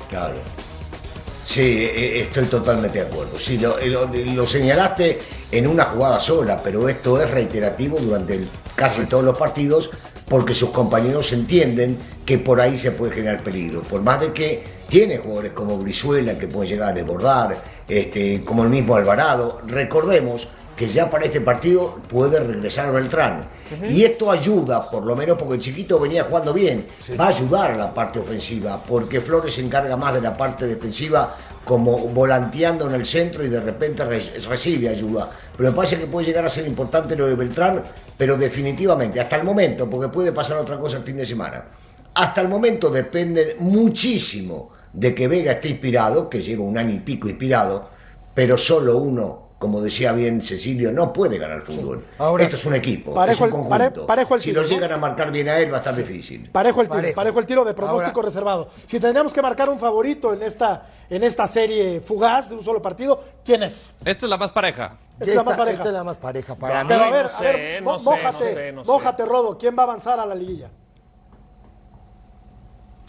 [0.10, 0.36] Claro.
[1.46, 3.38] Sí, eh, estoy totalmente de acuerdo.
[3.40, 5.20] Sí, lo, eh, lo- señalaste
[5.52, 8.42] en una jugada sola, pero esto es reiterativo durante
[8.76, 9.90] casi todos los partidos
[10.28, 13.82] porque sus compañeros entienden que por ahí se puede generar peligro.
[13.82, 18.64] Por más de que tiene jugadores como Brizuela que pueden llegar a desbordar, este, como
[18.64, 19.62] el mismo Alvarado.
[19.68, 23.42] Recordemos que ya para este partido puede regresar Beltrán.
[23.90, 26.86] Y esto ayuda, por lo menos porque el chiquito venía jugando bien,
[27.20, 30.66] va a ayudar a la parte ofensiva, porque Flores se encarga más de la parte
[30.68, 35.30] defensiva, como volanteando en el centro y de repente re- recibe ayuda.
[35.56, 37.84] Pero me parece que puede llegar a ser importante lo de Beltrán,
[38.18, 41.66] pero definitivamente, hasta el momento, porque puede pasar otra cosa el fin de semana.
[42.14, 47.00] Hasta el momento depende muchísimo de que Vega esté inspirado, que lleva un año y
[47.00, 47.90] pico inspirado,
[48.34, 52.04] pero solo uno, como decía bien Cecilio, no puede ganar fútbol.
[52.18, 54.08] Ahora, Esto es un equipo, parejo es un el- pare- conjunto.
[54.08, 54.74] parejo el si tiro, lo ¿no?
[54.74, 56.50] llegan a marcar bien a él va a estar difícil.
[56.50, 57.16] Parejo el tiro, Parejo.
[57.16, 58.70] parejo, el tiro de pronóstico Ahora- reservado.
[58.88, 62.82] Si tendríamos que marcar un favorito en esta, en esta serie fugaz de un solo
[62.82, 63.92] partido, ¿quién es?
[64.04, 64.98] Esta es la más pareja.
[65.20, 65.78] Esta es la más pareja.
[65.78, 66.88] esta es la más pareja para mí.
[66.90, 69.58] Pero a ver, no a ver, no mójate, no mójate, Rodo.
[69.60, 70.72] ¿Quién va a avanzar a la liguilla?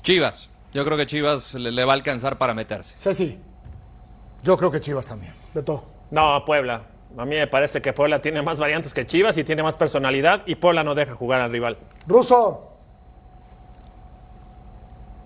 [0.03, 0.51] Chivas.
[0.73, 2.95] Yo creo que Chivas le, le va a alcanzar para meterse.
[2.99, 3.39] Ceci,
[4.43, 5.33] Yo creo que Chivas también.
[5.55, 5.85] Beto.
[6.13, 6.83] No, Puebla.
[7.19, 10.43] A mí me parece que Puebla tiene más variantes que Chivas y tiene más personalidad
[10.47, 11.79] y Puebla no deja jugar al rival.
[12.07, 12.69] Ruso,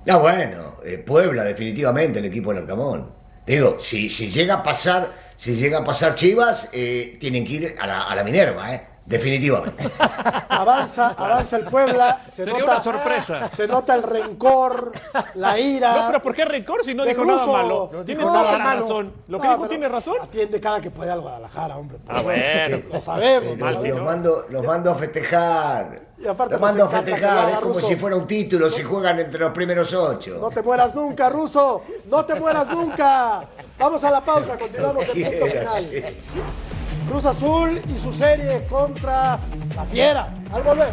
[0.09, 3.11] Ah, bueno, eh, Puebla definitivamente el equipo del Arcamón.
[3.45, 7.77] Digo, si, si llega a pasar si llega a pasar Chivas, eh, tienen que ir
[7.79, 8.87] a la, a la Minerva, ¿eh?
[9.07, 9.89] Definitivamente.
[10.49, 12.23] Avanza, avanza el Puebla.
[12.27, 13.49] Se Sería nota, una sorpresa.
[13.49, 14.91] Se nota el rencor,
[15.35, 15.97] la ira.
[15.97, 17.89] No, pero ¿por qué rencor si no dijo nada malo?
[17.93, 18.81] No Tiene toda la malo.
[18.81, 19.13] razón.
[19.29, 20.17] Lo que No, dijo tiene razón.
[20.23, 21.99] Atiende cada que puede al Guadalajara, hombre.
[22.09, 22.79] Ah, bueno.
[22.93, 23.57] Lo sabemos.
[23.59, 26.01] Mal, si los, mando, los mando a festejar.
[26.19, 27.51] Y aparte los mando a festejar.
[27.51, 30.39] Es como si fuera un título, se juegan entre los primeros ocho.
[30.41, 31.83] No te mueras nunca, Ruso.
[32.07, 33.43] No te mueras nunca.
[33.79, 36.05] Vamos a la pausa, continuamos en punto final.
[37.09, 39.39] Cruz Azul y su serie contra
[39.75, 40.35] la Fiera.
[40.53, 40.93] Al volver.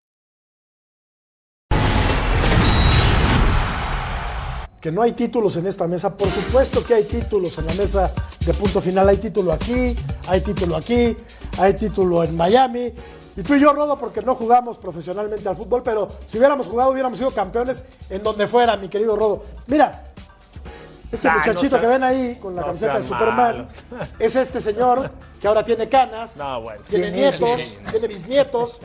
[4.81, 6.17] Que no hay títulos en esta mesa.
[6.17, 8.11] Por supuesto que hay títulos en la mesa
[8.45, 9.07] de punto final.
[9.07, 9.95] Hay título aquí,
[10.27, 11.15] hay título aquí,
[11.59, 12.91] hay título en Miami.
[13.37, 16.91] Y tú y yo, Rodo, porque no jugamos profesionalmente al fútbol, pero si hubiéramos jugado
[16.91, 19.43] hubiéramos sido campeones en donde fuera, mi querido Rodo.
[19.67, 20.10] Mira,
[21.11, 23.83] este Ay, no muchachito que ven ahí con la no camiseta de Superman malos.
[24.19, 25.09] es este señor
[25.41, 26.81] que ahora tiene canas, No, bueno.
[26.87, 28.79] tiene nietos, tiene bisnietos.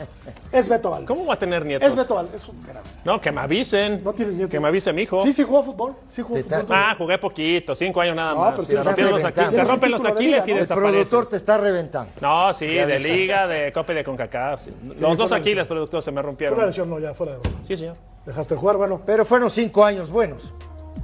[0.51, 1.07] Es Beto Valdés.
[1.07, 1.87] ¿Cómo va a tener nietos?
[1.87, 2.41] Es Beto Valdés.
[2.41, 4.03] Es un gran- No, que me avisen.
[4.03, 4.51] No tienes nietos.
[4.51, 5.21] Que me avise mi hijo.
[5.23, 5.95] Sí, sí jugó fútbol.
[6.09, 6.65] Sí jugó fútbol.
[6.69, 8.51] Ah, jugué poquito, cinco años nada No, más.
[8.55, 10.61] pero se rompieron los aquiles, se rompen los de aquiles liga, y.
[10.61, 12.11] El productor te está reventando.
[12.21, 14.61] No, sí, de liga, de Copa y de CONCACAF.
[14.63, 14.73] sí.
[14.99, 16.59] Los dos aquiles, productor, se me rompieron.
[16.65, 17.57] lesión, no, ya fuera de broma.
[17.63, 17.95] Sí, señor.
[18.25, 19.01] Dejaste de jugar, bueno.
[19.05, 20.53] Pero fueron cinco años buenos,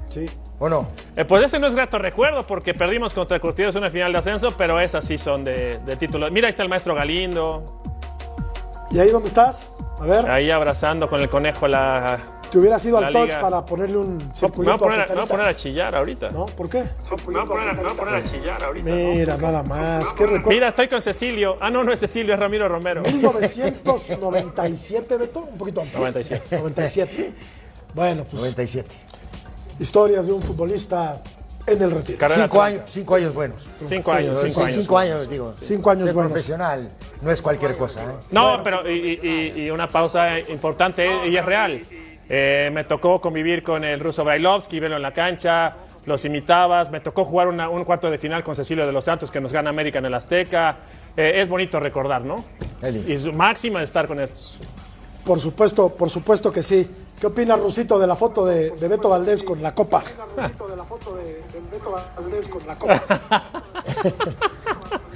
[0.10, 0.26] Sí.
[0.64, 0.88] ¿O no?
[1.18, 4.20] Eh, pues ese no es grato recuerdo porque perdimos contra Curtidos en una final de
[4.20, 6.32] ascenso, pero esas sí son de, de título.
[6.32, 7.82] Mira, ahí está el maestro Galindo,
[8.92, 9.74] ¿Y ahí dónde estás?
[10.00, 12.20] A ver, ahí abrazando con el conejo la...
[12.52, 15.08] te hubieras ido al touch para ponerle un Me voy, circulito a poner, a a-
[15.08, 16.30] tu me voy a poner a chillar ahorita.
[16.30, 16.46] ¿No?
[16.46, 16.78] ¿Por qué?
[16.80, 16.86] Me
[17.34, 18.86] voy a poner, me voy a poner a chillar ahorita.
[18.90, 20.14] Mira, nada más.
[20.14, 20.50] ¿Qué recuerdo?
[20.50, 21.58] Mira, estoy con Cecilio.
[21.60, 23.02] Ah, no, no es Cecilio, es Ramiro Romero.
[23.02, 25.96] 1997, Beto, un poquito antes.
[25.98, 26.56] 97.
[26.58, 27.32] 97.
[27.96, 28.96] Bueno, pues 97.
[29.80, 31.22] Historias de un futbolista
[31.66, 32.18] en el retiro.
[32.20, 33.70] Carrera Cinco años, cinco años buenos.
[33.88, 34.78] Cinco años, Sí, cinco años.
[34.78, 35.54] cinco años, digo.
[35.60, 36.32] Cinco años Ser buenos.
[36.32, 36.90] profesional
[37.22, 38.04] no es cualquier cosa.
[38.04, 38.08] ¿eh?
[38.32, 41.82] No, pero y, y- y una pausa importante y es real.
[42.30, 46.92] Eh, me tocó convivir con el ruso Brailovsky, verlo en la cancha, los imitabas.
[46.92, 49.52] Me tocó jugar una- un cuarto de final con Cecilio de los Santos que nos
[49.54, 50.78] gana América en el Azteca.
[51.16, 52.44] Eh, es bonito recordar, ¿no?
[53.08, 54.58] Y su máxima de estar con estos.
[55.24, 56.90] Por supuesto, por supuesto que sí.
[57.24, 60.04] ¿Qué opina Rusito de la foto de, de Beto Valdés con la copa?
[60.36, 63.02] Rusito de la foto de, de Beto Valdés con la copa.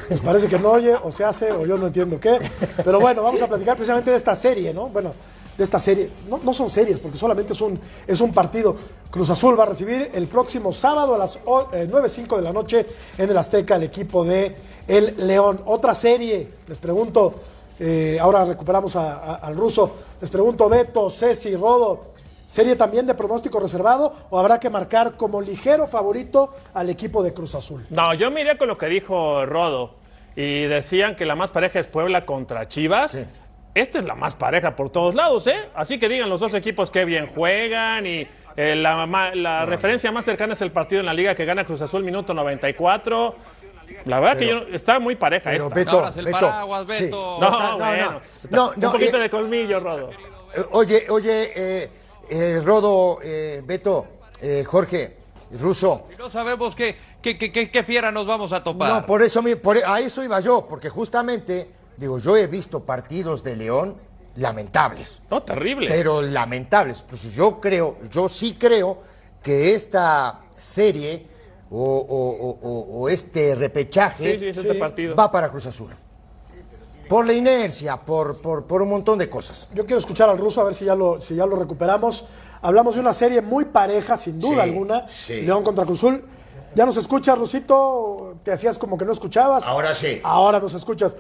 [0.07, 2.39] Pues parece que no oye, o se hace, o yo no entiendo qué.
[2.85, 4.87] Pero bueno, vamos a platicar precisamente de esta serie, ¿no?
[4.87, 5.11] Bueno,
[5.57, 6.09] de esta serie.
[6.29, 8.77] No, no son series, porque solamente es un, es un partido.
[9.11, 12.53] Cruz Azul va a recibir el próximo sábado a las o- eh, 9.05 de la
[12.53, 12.85] noche
[13.17, 14.55] en el Azteca el equipo de
[14.87, 15.59] El León.
[15.65, 17.33] Otra serie, les pregunto,
[17.79, 22.13] eh, ahora recuperamos a- a- al ruso, les pregunto, Beto, Ceci, Rodo,
[22.47, 27.33] ¿serie también de pronóstico reservado o habrá que marcar como ligero favorito al equipo de
[27.33, 27.85] Cruz Azul?
[27.89, 29.95] No, yo me iría con lo que dijo Rodo.
[30.35, 33.19] Y decían que la más pareja es Puebla contra Chivas.
[33.73, 35.55] Esta es la más pareja por todos lados, ¿eh?
[35.75, 40.25] Así que digan los dos equipos que bien juegan y eh, la, la referencia más
[40.25, 43.35] cercana es el partido en la liga que gana Cruz Azul minuto 94.
[44.05, 45.75] La verdad que yo, está muy pareja Pero esta.
[45.75, 47.03] Beto, el Beto, paraguas, sí.
[47.05, 47.37] Beto.
[47.39, 48.21] no, no, bueno.
[48.49, 50.09] no, no, Un poquito eh, de colmillo, Rodo.
[50.53, 51.91] Eh, Oye, oye, eh,
[52.29, 54.07] eh, Rodo, eh, Beto,
[54.41, 55.17] eh, Jorge,
[55.59, 56.03] Ruso.
[56.17, 58.89] No sabemos qué, qué, qué, qué- qué fiera nos vamos a topar.
[58.91, 62.81] No, por eso, mi- por- a eso iba yo, porque justamente, digo, yo he visto
[62.81, 63.97] partidos de León
[64.35, 65.87] lamentables, No, terrible.
[65.89, 67.01] pero lamentables.
[67.01, 69.01] Entonces yo creo, yo sí creo
[69.41, 71.25] que esta serie
[71.69, 75.15] o, o- o- o- o este repechaje sí, sí, es este partido.
[75.15, 75.89] va para Cruz Azul.
[77.09, 79.69] Por la inercia, por, por, por un montón de cosas.
[79.73, 82.25] Yo quiero escuchar al ruso a ver si ya lo, si ya lo recuperamos.
[82.61, 85.07] Hablamos de una serie muy pareja, sin duda Sí, alguna.
[85.07, 85.41] sí.
[85.41, 86.21] León contra Cruzul.
[86.75, 88.35] ¿Ya nos escuchas, Rusito?
[88.43, 89.65] ¿Te hacías como que no escuchabas?
[89.67, 90.19] Ahora sí.
[90.21, 91.15] Ahora nos escuchas.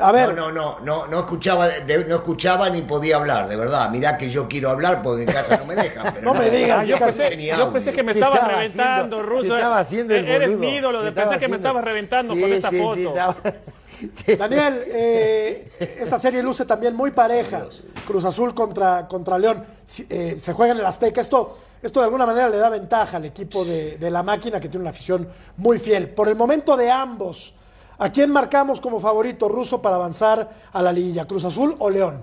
[0.00, 3.56] A ver, No, no, no, no, no escuchaba, de- no escuchaba ni podía hablar, de
[3.56, 3.90] verdad.
[3.90, 6.04] Mirá que yo quiero hablar porque en casa no me dejan.
[6.14, 9.56] pero No me digas, Ah, yo, pensé, yo pensé que me estaba reventando, haciendo- Ruso.
[9.56, 10.98] estaba haciendo el Eres mi ídolo.
[11.00, 12.98] Pensé estaba que me haciendo- estabas reventando Sí, con esa sí, sí, foto.
[13.08, 13.36] estaba-
[14.38, 15.68] Daniel, eh,
[16.00, 17.66] esta serie luce también muy pareja.
[18.06, 19.64] Cruz Azul contra, contra León.
[20.08, 21.20] Eh, se juega en el Azteca.
[21.20, 24.68] Esto Esto de alguna manera le da ventaja al equipo de, de la máquina que
[24.68, 26.08] tiene una afición muy fiel.
[26.08, 27.54] Por el momento de ambos,
[27.98, 31.26] ¿a quién marcamos como favorito ruso para avanzar a la liguilla?
[31.26, 32.22] ¿Cruz Azul o León?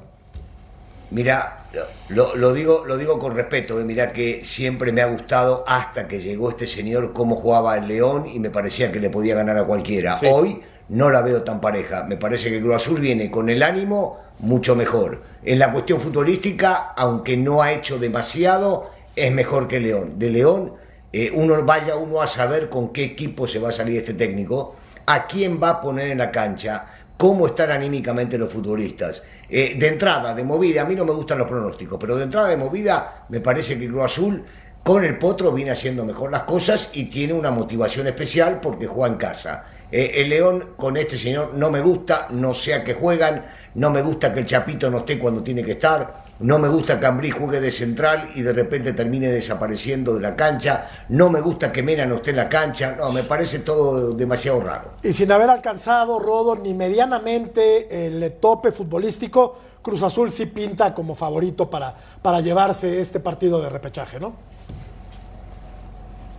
[1.11, 1.65] Mira,
[2.09, 6.07] lo, lo digo, lo digo con respeto, eh, mira que siempre me ha gustado hasta
[6.07, 9.57] que llegó este señor cómo jugaba el León y me parecía que le podía ganar
[9.57, 10.17] a cualquiera.
[10.17, 10.25] Sí.
[10.29, 12.03] Hoy no la veo tan pareja.
[12.03, 15.21] Me parece que Cruz Azul viene con el ánimo mucho mejor.
[15.43, 20.19] En la cuestión futbolística, aunque no ha hecho demasiado, es mejor que León.
[20.19, 20.73] De León,
[21.13, 24.75] eh, uno vaya uno a saber con qué equipo se va a salir este técnico,
[25.05, 26.85] a quién va a poner en la cancha,
[27.17, 29.21] cómo están anímicamente los futbolistas.
[29.47, 32.47] Eh, de entrada, de movida, a mí no me gustan los pronósticos, pero de entrada
[32.47, 34.43] de movida me parece que Cruz Azul
[34.83, 39.13] con el Potro viene haciendo mejor las cosas y tiene una motivación especial porque juega
[39.13, 39.65] en casa.
[39.91, 43.91] Eh, el León con este señor no me gusta, no sé a qué juegan, no
[43.91, 47.05] me gusta que el Chapito no esté cuando tiene que estar, no me gusta que
[47.05, 51.71] Ambrí juegue de central y de repente termine desapareciendo de la cancha, no me gusta
[51.71, 54.91] que Mena no esté en la cancha, no, me parece todo demasiado raro.
[55.03, 61.15] Y sin haber alcanzado, Rodo, ni medianamente el tope futbolístico, Cruz Azul sí pinta como
[61.15, 64.54] favorito para, para llevarse este partido de repechaje, ¿no?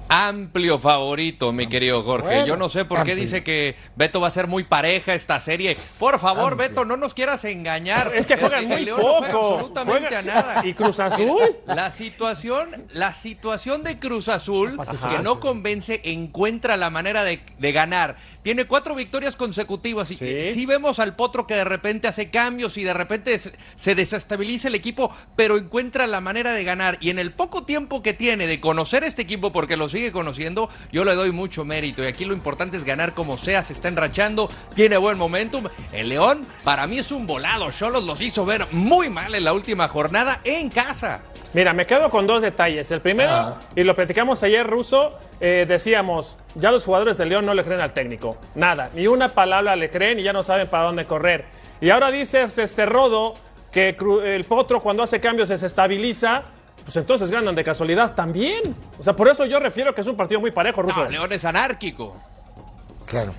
[0.09, 2.27] Amplio favorito, mi querido Jorge.
[2.27, 3.17] Bueno, Yo no sé por qué amplio.
[3.17, 5.77] dice que Beto va a ser muy pareja esta serie.
[5.99, 8.11] Por favor, Beto, no nos quieras engañar.
[8.15, 9.55] Es que juegan El muy León no juega poco.
[9.55, 10.67] absolutamente Juega- a nada.
[10.67, 11.41] ¿Y Cruz Azul?
[11.67, 14.79] La situación, la situación de Cruz Azul,
[15.11, 18.17] que no convence, encuentra la manera de, de ganar.
[18.47, 20.53] Tiene cuatro victorias consecutivas y Sí.
[20.55, 20.67] sí.
[20.67, 24.77] vemos al Potro que de repente hace cambios y de repente se, se desestabiliza el
[24.77, 26.97] equipo, pero encuentra la manera de ganar.
[27.01, 30.71] Y en el poco tiempo que tiene de conocer este equipo, porque lo sigue conociendo,
[30.93, 32.05] yo le doy mucho mérito.
[32.05, 35.65] Y aquí lo importante es ganar como sea, se está enrachando, tiene buen momentum.
[35.91, 37.73] El León, para mí es un volado.
[37.73, 41.21] Cholos los hizo ver muy mal en la última jornada en casa.
[41.57, 42.91] Mira, me quedo con dos detalles.
[42.91, 43.57] El primero, Ah.
[43.75, 47.81] y lo platicamos ayer, Ruso, eh, decíamos, ya los jugadores de León no le creen
[47.81, 48.37] al técnico.
[48.55, 51.47] Nada, ni una palabra le creen y ya no saben para dónde correr.
[51.81, 53.33] Y ahora dices, este Rodo,
[53.73, 56.43] que el Potro cuando hace cambios se estabiliza,
[56.85, 58.61] pues entonces ganan de casualidad también.
[58.99, 61.05] O sea, por eso yo refiero que es un partido muy parejo, Ruso.
[61.05, 62.17] No, León es anárquico.
[63.07, 63.33] Claro.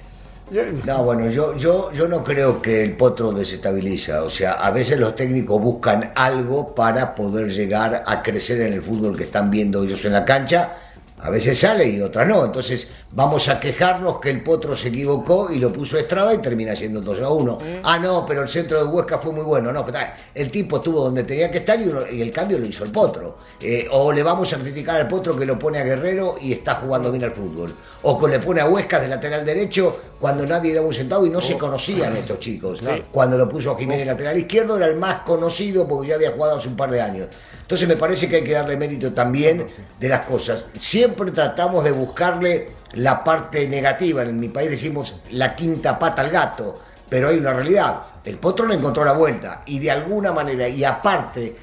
[0.49, 4.23] No, bueno, yo, yo, yo no creo que el potro desestabiliza.
[4.23, 8.81] O sea, a veces los técnicos buscan algo para poder llegar a crecer en el
[8.81, 10.77] fútbol que están viendo ellos en la cancha.
[11.19, 12.45] A veces sale y otra no.
[12.45, 16.75] Entonces vamos a quejarnos que el potro se equivocó y lo puso Estrada y termina
[16.75, 17.59] siendo 2 a 1.
[17.83, 19.71] Ah, no, pero el centro de Huesca fue muy bueno.
[19.71, 22.59] No, pero, ah, el tipo estuvo donde tenía que estar y, uno- y el cambio
[22.59, 23.37] lo hizo el potro.
[23.61, 26.75] Eh, o le vamos a criticar al potro que lo pone a Guerrero y está
[26.75, 27.73] jugando bien al fútbol.
[28.03, 31.29] O que le pone a Huesca de lateral derecho cuando nadie daba un centavo y
[31.29, 32.81] no se conocían estos chicos.
[33.11, 36.57] Cuando lo puso a Jiménez lateral izquierdo era el más conocido porque ya había jugado
[36.57, 37.27] hace un par de años.
[37.61, 39.65] Entonces me parece que hay que darle mérito también
[39.99, 40.65] de las cosas.
[40.79, 44.23] Siempre tratamos de buscarle la parte negativa.
[44.23, 46.81] En mi país decimos la quinta pata al gato.
[47.09, 47.99] Pero hay una realidad.
[48.25, 49.63] El potro le encontró la vuelta.
[49.65, 51.55] Y de alguna manera, y aparte,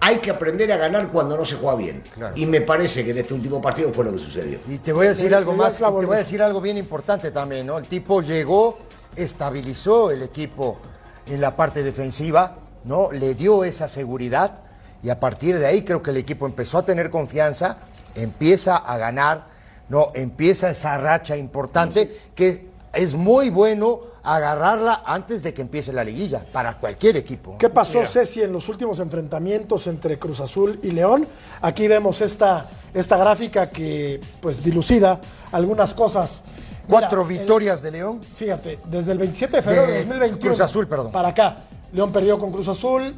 [0.00, 2.02] hay que aprender a ganar cuando no se juega bien.
[2.34, 4.58] Y me parece que en este último partido fue lo que sucedió.
[4.68, 7.30] Y te voy a decir algo más, y te voy a decir algo bien importante
[7.30, 7.78] también, ¿no?
[7.78, 8.78] El tipo llegó,
[9.14, 10.78] estabilizó el equipo
[11.26, 13.10] en la parte defensiva, ¿no?
[13.12, 14.60] Le dio esa seguridad
[15.02, 17.78] y a partir de ahí creo que el equipo empezó a tener confianza,
[18.14, 19.46] empieza a ganar,
[19.88, 20.10] ¿no?
[20.14, 26.44] Empieza esa racha importante que es muy bueno agarrarla antes de que empiece la liguilla
[26.52, 27.56] para cualquier equipo.
[27.58, 31.26] ¿Qué pasó, Ceci, en los últimos enfrentamientos entre Cruz Azul y León?
[31.60, 35.20] Aquí vemos esta, esta gráfica que pues dilucida
[35.52, 36.42] algunas cosas.
[36.88, 38.20] Cuatro Mira, el- victorias de León.
[38.22, 40.40] Fíjate, desde el 27 de febrero de, De 2021.
[40.40, 41.12] Cruz Azul, perdón.
[41.12, 41.56] Para acá.
[41.92, 43.14] León perdió con Cruz Azul.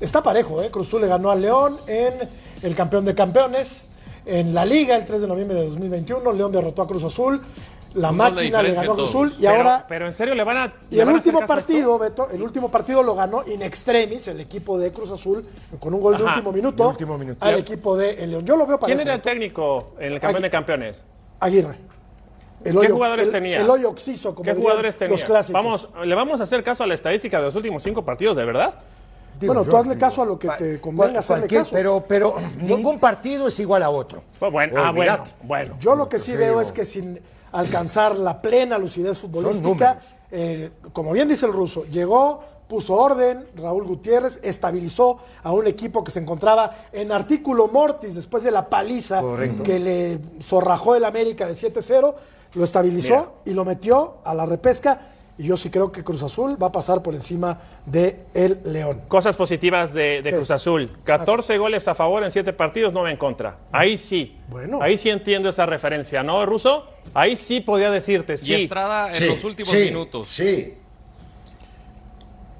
[0.00, 0.70] Está parejo, ¿eh?
[0.70, 2.14] Cruz Azul le ganó al León en
[2.62, 3.86] el campeón de campeones.
[4.24, 7.40] En la Liga, el 3 de noviembre de 2021, León derrotó a Cruz Azul.
[7.94, 9.08] La máquina le ganó a Cruz.
[9.10, 9.34] Azul.
[9.36, 9.84] Y pero, ahora.
[9.86, 10.72] pero en serio le van a.
[10.90, 14.90] Y el último partido, Beto, el último partido lo ganó in extremis el equipo de
[14.92, 15.44] Cruz Azul
[15.78, 17.44] con un gol de Ajá, último minuto, de último minuto.
[17.44, 18.46] al equipo de el León.
[18.46, 18.96] Yo lo veo parejo.
[18.96, 21.04] ¿Quién era el técnico en el campeón de campeones?
[21.40, 21.76] Aguirre.
[22.64, 23.60] El ¿Qué hoyo- jugadores el- tenía?
[23.60, 25.12] El hoyo oxiso, como ¿Qué dirían jugadores tenía?
[25.16, 25.52] los clásicos.
[25.62, 28.44] Vamos, ¿Le vamos a hacer caso a la estadística de los últimos cinco partidos, de
[28.44, 28.74] verdad?
[29.42, 31.70] Digo, bueno, yo tú hazle digo, caso a lo que te convenga hacerle caso.
[31.72, 34.22] Pero, pero ningún partido es igual a otro.
[34.38, 34.92] Pues bueno, ah,
[35.42, 35.76] bueno.
[35.78, 37.20] Yo lo que sí veo es que sin
[37.52, 39.98] alcanzar la plena lucidez futbolística,
[40.30, 46.02] eh, como bien dice el ruso, llegó, puso orden, Raúl Gutiérrez estabilizó a un equipo
[46.02, 49.62] que se encontraba en artículo mortis después de la paliza Correcto.
[49.62, 52.14] que le zorrajó el América de 7-0,
[52.54, 53.30] lo estabilizó Mira.
[53.44, 55.08] y lo metió a la repesca.
[55.42, 59.02] Y yo sí creo que Cruz Azul va a pasar por encima de el León.
[59.08, 60.88] Cosas positivas de, de Cruz Azul.
[61.02, 63.58] 14 goles a favor en 7 partidos, 9 en contra.
[63.72, 64.36] Ahí sí.
[64.48, 64.78] Bueno.
[64.80, 66.86] Ahí sí entiendo esa referencia, ¿no, Ruso?
[67.12, 68.52] Ahí sí podía decirte, sí.
[68.52, 70.28] Y Estrada en Sí, los últimos sí, minutos.
[70.30, 70.74] Sí.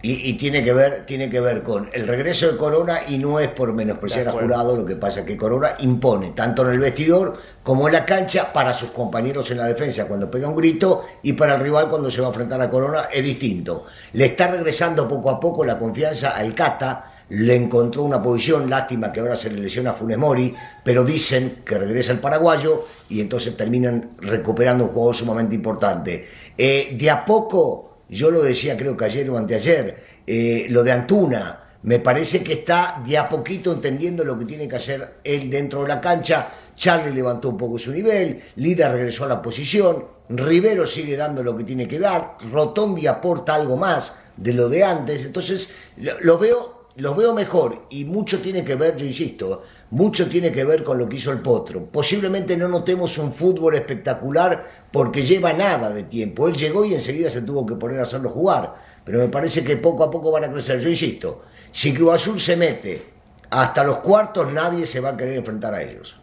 [0.03, 3.39] Y, y tiene que ver, tiene que ver con el regreso de Corona y no
[3.39, 6.81] es por menospreciar a jurado, lo que pasa es que Corona impone tanto en el
[6.81, 11.05] vestidor como en la cancha para sus compañeros en la defensa cuando pega un grito
[11.23, 13.87] y para el rival cuando se va a enfrentar a Corona es distinto.
[14.13, 19.13] Le está regresando poco a poco la confianza al Cata, le encontró una posición, lástima
[19.13, 23.21] que ahora se le lesiona a Funes Mori, pero dicen que regresa el paraguayo y
[23.21, 26.27] entonces terminan recuperando un jugador sumamente importante.
[26.59, 30.93] Eh, de a poco, yo lo decía creo que ayer o anteayer, eh, lo de
[30.93, 35.51] Antuna, me parece que está de a poquito entendiendo lo que tiene que hacer él
[35.51, 36.53] dentro de la cancha.
[36.77, 41.57] Charlie levantó un poco su nivel, Lira regresó a la posición, Rivero sigue dando lo
[41.57, 46.39] que tiene que dar, Rotondi aporta algo más de lo de antes, entonces lo, lo
[46.39, 50.85] veo, los veo mejor y mucho tiene que ver, yo insisto, mucho tiene que ver
[50.85, 51.85] con lo que hizo el Potro.
[51.85, 56.49] Posiblemente no notemos un fútbol espectacular porque lleva nada de tiempo.
[56.49, 58.75] Él llegó y enseguida se tuvo que poner a hacerlo jugar.
[59.05, 60.81] Pero me parece que poco a poco van a crecer.
[60.81, 63.03] Yo insisto, si Cruz Azul se mete
[63.51, 66.17] hasta los cuartos, nadie se va a querer enfrentar a ellos.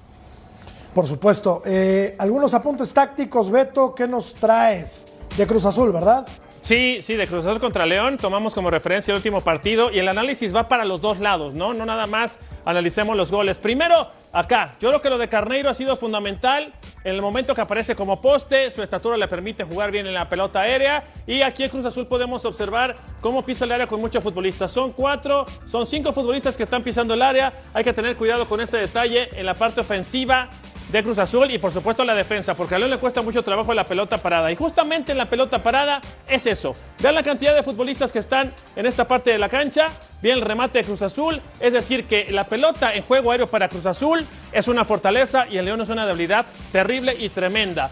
[0.91, 1.61] Por supuesto.
[1.63, 5.05] Eh, algunos apuntes tácticos, Beto, ¿qué nos traes?
[5.37, 6.25] De Cruz Azul, ¿verdad?
[6.69, 10.07] Sí, sí, de Cruz Azul contra León tomamos como referencia el último partido y el
[10.07, 11.73] análisis va para los dos lados, ¿no?
[11.73, 13.57] No nada más analicemos los goles.
[13.57, 16.71] Primero, acá, yo creo que lo de Carneiro ha sido fundamental
[17.03, 20.29] en el momento que aparece como poste, su estatura le permite jugar bien en la
[20.29, 24.23] pelota aérea y aquí en Cruz Azul podemos observar cómo pisa el área con muchos
[24.23, 24.71] futbolistas.
[24.71, 28.61] Son cuatro, son cinco futbolistas que están pisando el área, hay que tener cuidado con
[28.61, 30.49] este detalle en la parte ofensiva
[30.91, 33.73] de Cruz Azul y por supuesto la defensa, porque a León le cuesta mucho trabajo
[33.73, 34.51] la pelota parada.
[34.51, 36.73] Y justamente en la pelota parada es eso.
[36.99, 39.89] Vean la cantidad de futbolistas que están en esta parte de la cancha.
[40.21, 41.41] Bien el remate de Cruz Azul.
[41.59, 45.57] Es decir, que la pelota en juego aéreo para Cruz Azul es una fortaleza y
[45.57, 47.89] el León es una debilidad terrible y tremenda.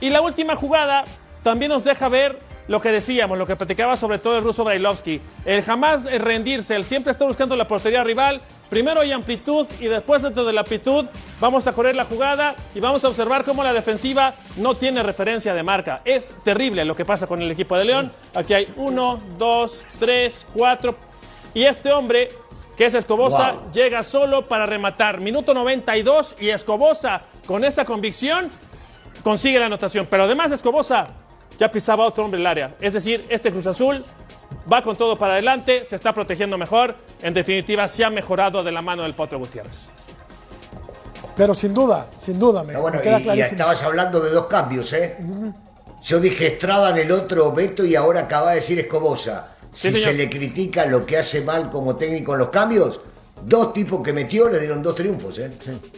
[0.00, 1.04] Y la última jugada
[1.42, 5.20] también nos deja ver lo que decíamos, lo que platicaba sobre todo el ruso Brailovsky.
[5.44, 8.42] El jamás rendirse, el siempre está buscando la portería rival.
[8.68, 11.06] Primero hay amplitud y después dentro de la amplitud
[11.40, 15.54] vamos a correr la jugada y vamos a observar cómo la defensiva no tiene referencia
[15.54, 16.02] de marca.
[16.04, 18.12] Es terrible lo que pasa con el equipo de León.
[18.34, 20.94] Aquí hay uno, dos, tres, cuatro.
[21.54, 22.28] Y este hombre,
[22.76, 23.72] que es Escobosa, Wow.
[23.72, 25.20] llega solo para rematar.
[25.20, 28.50] Minuto 92 y Escobosa, con esa convicción,
[29.24, 30.06] consigue la anotación.
[30.10, 31.08] Pero además Escobosa
[31.58, 32.74] ya pisaba otro hombre el área.
[32.80, 34.04] Es decir, este Cruz Azul
[34.70, 36.94] va con todo para adelante, se está protegiendo mejor.
[37.22, 39.86] En definitiva, se ha mejorado de la mano del Potro Gutiérrez.
[41.36, 43.52] Pero sin duda, sin duda, me, Ah, bueno, me queda y- y, clarísimo.
[43.52, 45.16] estabas hablando de dos cambios, ¿eh?
[46.02, 49.48] Yo dije Estrada en el otro Beto y ahora acaba de decir Escobosa.
[49.72, 50.08] Sí, Si señor.
[50.10, 53.00] se le critica lo que hace mal como técnico en los cambios,
[53.42, 55.52] dos tipos que metió le dieron dos triunfos, ¿eh?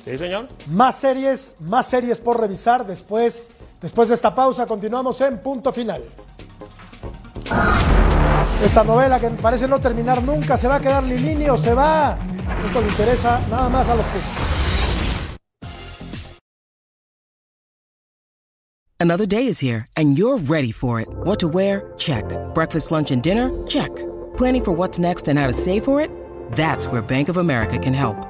[0.04, 0.48] ¿Sí, señor?
[0.66, 4.66] Más series, más series por revisar después, después de esta pausa.
[4.66, 6.04] Continuamos en punto final.
[8.64, 12.18] Esta novela que parece no terminar nunca, ¿se va a quedar Lilini o se va?
[12.66, 14.50] Esto le interesa nada más a los puntos.
[19.02, 21.08] Another day is here, and you're ready for it.
[21.24, 21.94] What to wear?
[21.96, 22.24] Check.
[22.52, 23.50] Breakfast, lunch, and dinner?
[23.66, 23.88] Check.
[24.36, 26.10] Planning for what's next and how to save for it?
[26.52, 28.29] That's where Bank of America can help.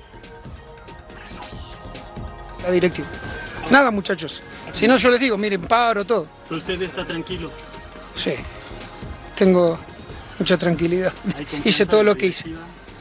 [2.63, 3.07] La directiva.
[3.69, 4.41] Nada, muchachos.
[4.73, 6.27] Si no, yo les digo, miren, paro todo.
[6.49, 7.51] ¿Usted está tranquilo?
[8.15, 8.33] Sí.
[9.35, 9.77] Tengo
[10.39, 11.13] mucha tranquilidad.
[11.27, 12.49] ¿Hay confianza Hice todo lo que hice.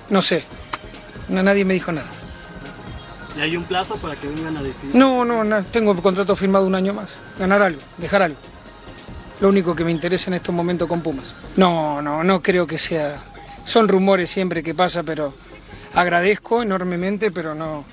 [0.08, 0.44] No sé.
[1.28, 2.08] No, nadie me dijo nada.
[3.36, 4.94] ¿Y hay un plazo para que vengan a decidir?
[4.94, 5.62] No, no, no.
[5.64, 7.10] Tengo contrato firmado un año más.
[7.38, 8.38] Ganar algo, dejar algo.
[9.40, 11.34] Lo único que me interesa en estos momentos con Pumas.
[11.56, 13.22] No, no, no creo que sea.
[13.64, 15.32] Son rumores siempre que pasa, pero
[15.94, 17.84] agradezco enormemente, pero no,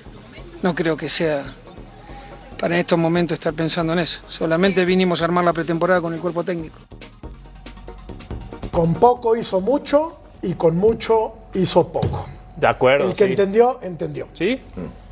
[0.62, 1.44] no creo que sea
[2.60, 4.20] para en estos momentos estar pensando en eso.
[4.28, 6.78] Solamente vinimos a armar la pretemporada con el cuerpo técnico.
[8.72, 12.28] con poco hizo mucho y con mucho hizo poco.
[12.56, 13.06] De acuerdo.
[13.08, 13.30] El que sí.
[13.30, 14.26] entendió, entendió.
[14.34, 14.60] Sí.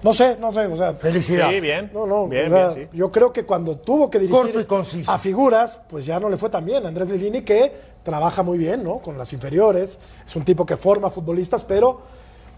[0.02, 0.94] No sé, no sé, o sea.
[0.94, 1.48] Felicidad.
[1.50, 1.90] Sí, bien.
[1.94, 2.96] No, no, Bien, o sea, bien, sí.
[2.96, 5.10] yo creo que cuando tuvo que dirigir Corto y conciso.
[5.12, 6.84] a figuras, pues ya no le fue tan bien.
[6.86, 7.72] Andrés Lilini que
[8.02, 8.98] trabaja muy bien, ¿no?
[8.98, 12.00] Con las inferiores, es un tipo que forma futbolistas, pero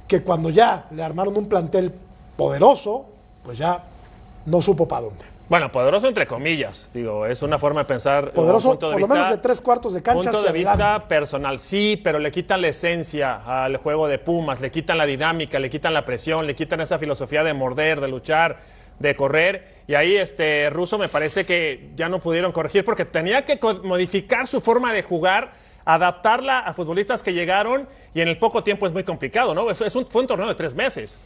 [0.07, 1.93] que cuando ya le armaron un plantel
[2.39, 3.07] poderoso,
[3.43, 3.83] pues ya
[4.47, 5.25] no supo para dónde.
[5.49, 6.89] Bueno, poderoso entre comillas.
[6.95, 8.31] Digo, es una forma de pensar.
[8.33, 10.75] Poderoso, un punto de por lo menos de tres cuartos de cancha Punto de vista
[10.75, 11.07] adelante.
[11.09, 15.59] personal, sí, pero le quitan la esencia al juego de Pumas, le quitan la dinámica,
[15.59, 18.59] le quitan la presión, le quitan esa filosofía de morder, de luchar,
[19.01, 19.79] de correr.
[19.89, 24.47] Y ahí, este, Russo me parece que ya no pudieron corregir porque tenía que modificar
[24.47, 28.93] su forma de jugar, adaptarla a futbolistas que llegaron y en el poco tiempo es
[28.93, 29.69] muy complicado, ¿no?
[29.71, 31.19] Es, es un, fue un torneo de tres meses.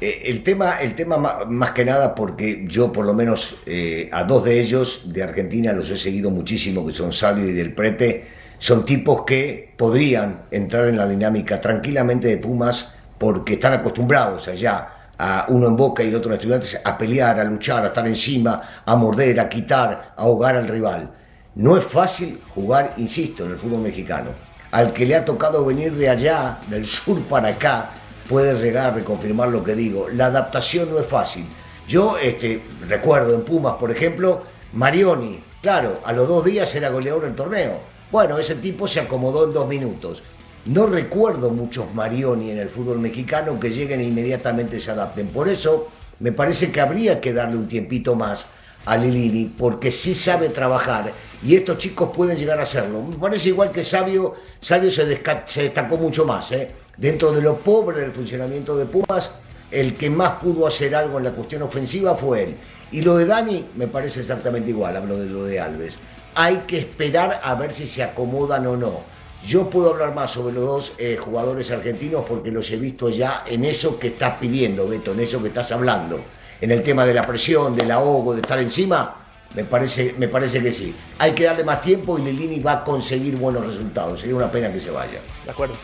[0.00, 4.08] Eh, El tema, el tema ma- más que nada porque yo por lo menos eh,
[4.12, 7.74] a dos de ellos de Argentina los he seguido muchísimo, que son Salvio y Del
[7.74, 8.26] Prete,
[8.58, 14.88] son tipos que podrían entrar en la dinámica tranquilamente de Pumas porque están acostumbrados allá
[15.18, 18.60] a uno en Boca y otro en Estudiantes a pelear, a luchar, a estar encima,
[18.84, 21.10] a morder, a quitar, a ahogar al rival.
[21.54, 24.30] No es fácil jugar, insisto, en el fútbol mexicano.
[24.72, 27.90] Al que le ha tocado venir de allá, del sur para acá,
[28.28, 30.08] puede llegar a reconfirmar lo que digo.
[30.08, 31.46] La adaptación no es fácil.
[31.88, 34.42] Yo este, recuerdo en Pumas, por ejemplo,
[34.72, 37.80] Marioni, claro, a los dos días era goleador del torneo.
[38.10, 40.22] Bueno, ese tipo se acomodó en dos minutos.
[40.64, 45.28] No recuerdo muchos Marioni en el fútbol mexicano que lleguen e inmediatamente se adapten.
[45.28, 45.88] Por eso
[46.20, 48.46] me parece que habría que darle un tiempito más
[48.84, 51.12] a Lilini, porque sí sabe trabajar
[51.44, 53.02] y estos chicos pueden llegar a hacerlo.
[53.02, 56.52] Me parece igual que Sabio, Sabio se, se destacó mucho más.
[56.52, 56.70] ¿eh?
[56.96, 59.30] Dentro de lo pobre del funcionamiento de Pumas,
[59.70, 62.56] el que más pudo hacer algo en la cuestión ofensiva fue él.
[62.92, 65.98] Y lo de Dani me parece exactamente igual, hablo de lo de Alves.
[66.34, 69.00] Hay que esperar a ver si se acomodan o no.
[69.44, 73.42] Yo puedo hablar más sobre los dos eh, jugadores argentinos porque los he visto ya
[73.46, 76.20] en eso que estás pidiendo, Beto, en eso que estás hablando.
[76.60, 79.16] En el tema de la presión, del ahogo, de estar encima,
[79.54, 80.94] me parece, me parece que sí.
[81.18, 84.20] Hay que darle más tiempo y Lilini va a conseguir buenos resultados.
[84.20, 85.20] Sería una pena que se vaya.
[85.44, 85.74] De acuerdo.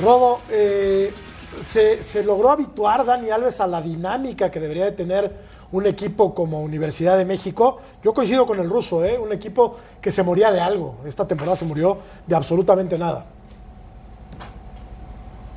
[0.00, 1.12] Rodo, eh,
[1.60, 5.32] ¿se, se logró habituar Dani Alves a la dinámica que debería de tener
[5.72, 7.78] un equipo como Universidad de México?
[8.02, 9.18] Yo coincido con el ruso, ¿eh?
[9.18, 10.96] un equipo que se moría de algo.
[11.06, 13.26] Esta temporada se murió de absolutamente nada.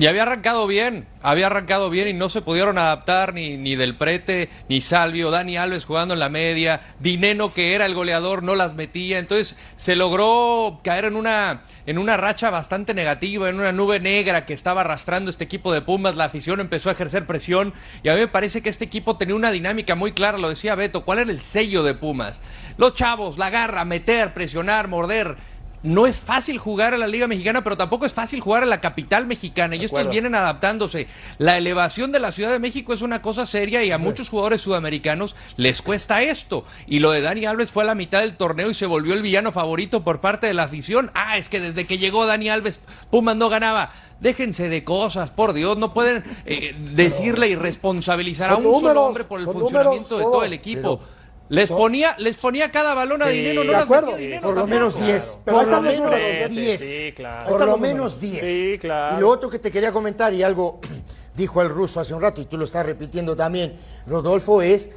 [0.01, 3.93] Y había arrancado bien, había arrancado bien y no se pudieron adaptar ni, ni Del
[3.93, 8.55] Prete, ni Salvio, Dani Alves jugando en la media, Dineno que era el goleador no
[8.55, 13.73] las metía, entonces se logró caer en una, en una racha bastante negativa, en una
[13.73, 17.71] nube negra que estaba arrastrando este equipo de Pumas, la afición empezó a ejercer presión
[18.01, 20.73] y a mí me parece que este equipo tenía una dinámica muy clara, lo decía
[20.73, 22.41] Beto, ¿cuál era el sello de Pumas?
[22.77, 25.37] Los chavos, la garra, meter, presionar, morder,
[25.83, 28.81] no es fácil jugar en la Liga Mexicana, pero tampoco es fácil jugar en la
[28.81, 29.75] capital mexicana.
[29.75, 31.07] Y estos vienen adaptándose.
[31.37, 34.61] La elevación de la Ciudad de México es una cosa seria y a muchos jugadores
[34.61, 36.65] sudamericanos les cuesta esto.
[36.87, 39.21] Y lo de Dani Alves fue a la mitad del torneo y se volvió el
[39.21, 41.11] villano favorito por parte de la afición.
[41.13, 42.79] Ah, es que desde que llegó Dani Alves,
[43.09, 43.91] Pumas no ganaba.
[44.19, 49.23] Déjense de cosas, por Dios, no pueden eh, decirle y responsabilizar a un solo hombre
[49.23, 50.99] por el funcionamiento números, de todo, todo el equipo.
[50.99, 51.20] pero
[51.51, 54.55] les ponía, les ponía cada balón a Sí, dinero, no de las acuerdo, dinero Por
[54.55, 55.39] lo menos 10.
[55.43, 56.81] Pero ahí Por lo menos números, 10.
[56.81, 57.49] Sí, claro.
[57.49, 58.21] Por lo los menos números.
[58.21, 58.45] 10.
[58.45, 59.17] Sí, claro.
[59.17, 60.79] Y lo otro que te quería comentar, y algo
[61.35, 63.75] dijo el ruso hace un rato, y tú lo estás repitiendo también,
[64.07, 64.91] Rodolfo, es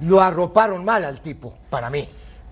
[0.00, 2.06] lo arroparon mal al tipo, para mí.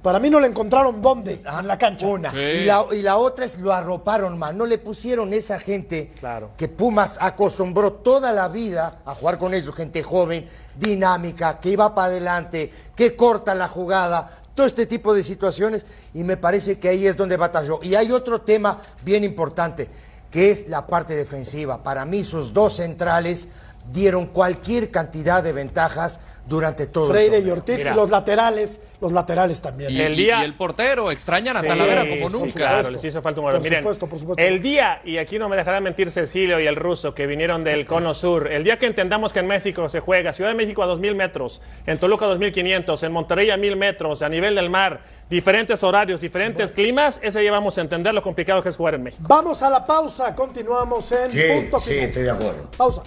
[0.06, 2.06] Para mí no le encontraron dónde en la cancha.
[2.06, 2.30] Una.
[2.30, 2.38] Sí.
[2.38, 4.56] Y, la, y la otra es lo arroparon mal.
[4.56, 6.52] No le pusieron esa gente Claro.
[6.56, 10.46] que Pumas acostumbró toda la vida a jugar con ellos, gente joven,
[10.78, 15.84] dinámica, que iba para adelante, que corta la jugada, todo este tipo de situaciones.
[16.14, 17.80] Y me parece que ahí es donde batalló.
[17.82, 19.90] Y hay otro tema bien importante,
[20.30, 21.82] que es la parte defensiva.
[21.82, 23.48] Para mí, sus dos centrales
[23.92, 27.50] dieron cualquier cantidad de ventajas durante todo Freire el y.
[27.50, 27.92] Ortiz Mira.
[27.92, 29.90] y los laterales, los laterales también.
[29.90, 32.52] Y, El día- y el portero, extrañan a Sí, Talavera como sí, nunca.
[32.54, 33.62] claro, les hizo falta un Por gol.
[33.62, 34.42] Miren, supuesto, por supuesto.
[34.42, 37.84] el día, y aquí no me dejará mentir Cecilio y el ruso que vinieron del
[37.84, 40.86] cono sur, el día que entendamos que en México se juega, Ciudad de México a
[40.86, 45.00] 2.000 metros, en Toluca a 2.500, en Monterrey a 1.000 metros, a nivel del mar,
[45.28, 49.02] diferentes horarios, diferentes climas, ese día vamos a entender lo complicado que es jugar en
[49.02, 49.24] México.
[49.28, 52.06] Vamos a la pausa, continuamos en Sí, punto sí, final.
[52.06, 52.70] estoy de acuerdo.
[52.76, 53.02] Pausa.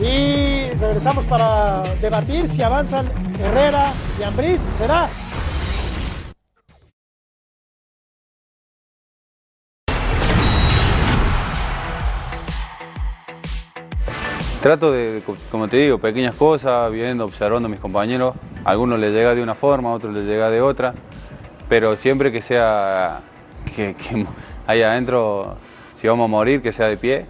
[0.00, 3.06] Y regresamos para debatir si avanzan
[3.38, 4.60] Herrera y Ambriz.
[4.78, 5.08] ¿Será?
[14.62, 18.34] Trato de, co- como te digo, pequeñas cosas, viendo, observando a mis compañeros.
[18.64, 20.94] A algunos les llega de una forma, a otros les llega de otra,
[21.68, 23.20] pero siempre que sea
[23.74, 24.26] que, que
[24.66, 25.56] ahí adentro
[25.94, 27.26] si vamos a morir, que sea de pie.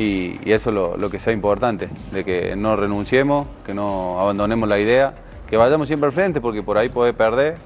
[0.00, 4.18] Y, y eso es lo, lo que sea importante, de que no renunciemos, que no
[4.18, 5.12] abandonemos la idea,
[5.46, 7.58] que vayamos siempre al frente, porque por ahí puede perder,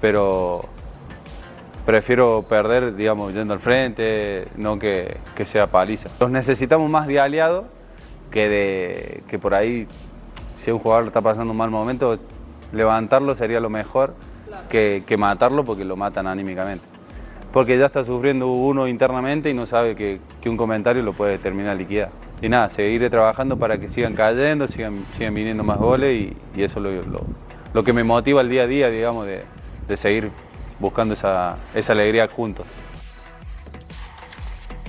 [0.00, 0.62] pero
[1.86, 6.08] prefiero perder, digamos, yendo al frente, no que, que sea paliza.
[6.18, 7.66] Los necesitamos más de aliado
[8.32, 9.86] que de que por ahí,
[10.56, 12.18] si un jugador está pasando un mal momento,
[12.72, 14.14] levantarlo sería lo mejor
[14.68, 16.91] que, que matarlo porque lo matan anímicamente.
[17.52, 21.38] Porque ya está sufriendo uno internamente y no sabe que, que un comentario lo puede
[21.38, 22.10] terminar liquidar.
[22.40, 26.78] Y nada, seguiré trabajando para que sigan cayendo, sigan, sigan viniendo más goles y, eso
[26.78, 27.24] es lo, lo,
[27.72, 29.42] lo que me motiva el día a día, digamos, de,
[29.86, 30.30] de seguir
[30.80, 32.66] buscando esa, esa alegría juntos.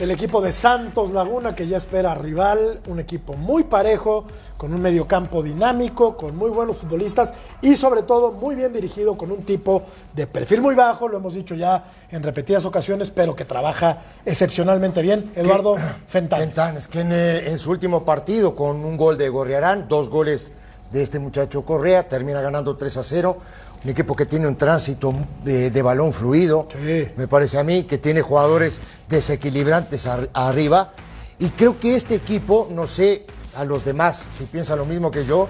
[0.04, 4.26] El equipo de Santos Laguna que ya espera rival, un equipo muy parejo,
[4.58, 9.32] con un mediocampo dinámico, con muy buenos futbolistas y sobre todo muy bien dirigido con
[9.32, 9.84] un tipo
[10.14, 15.02] de perfil muy bajo, lo hemos dicho ya en repetidas ocasiones, pero que trabaja excepcionalmente
[15.02, 15.32] bien.
[15.38, 16.48] Eduardo Fentanes.
[16.48, 20.52] Fentanes, que en, eh, en su último partido con un gol de Gorriarán, dos goles
[20.92, 23.38] de este muchacho Correa, termina ganando 3 a 0.
[23.84, 25.14] Un equipo que tiene un tránsito
[25.44, 26.68] de, de balón fluido,
[27.18, 30.94] me parece a mí, que tiene jugadores desequilibrantes ar- arriba.
[31.40, 33.26] Y creo que este equipo, no sé
[33.56, 35.50] a los demás si piensan lo mismo que yo,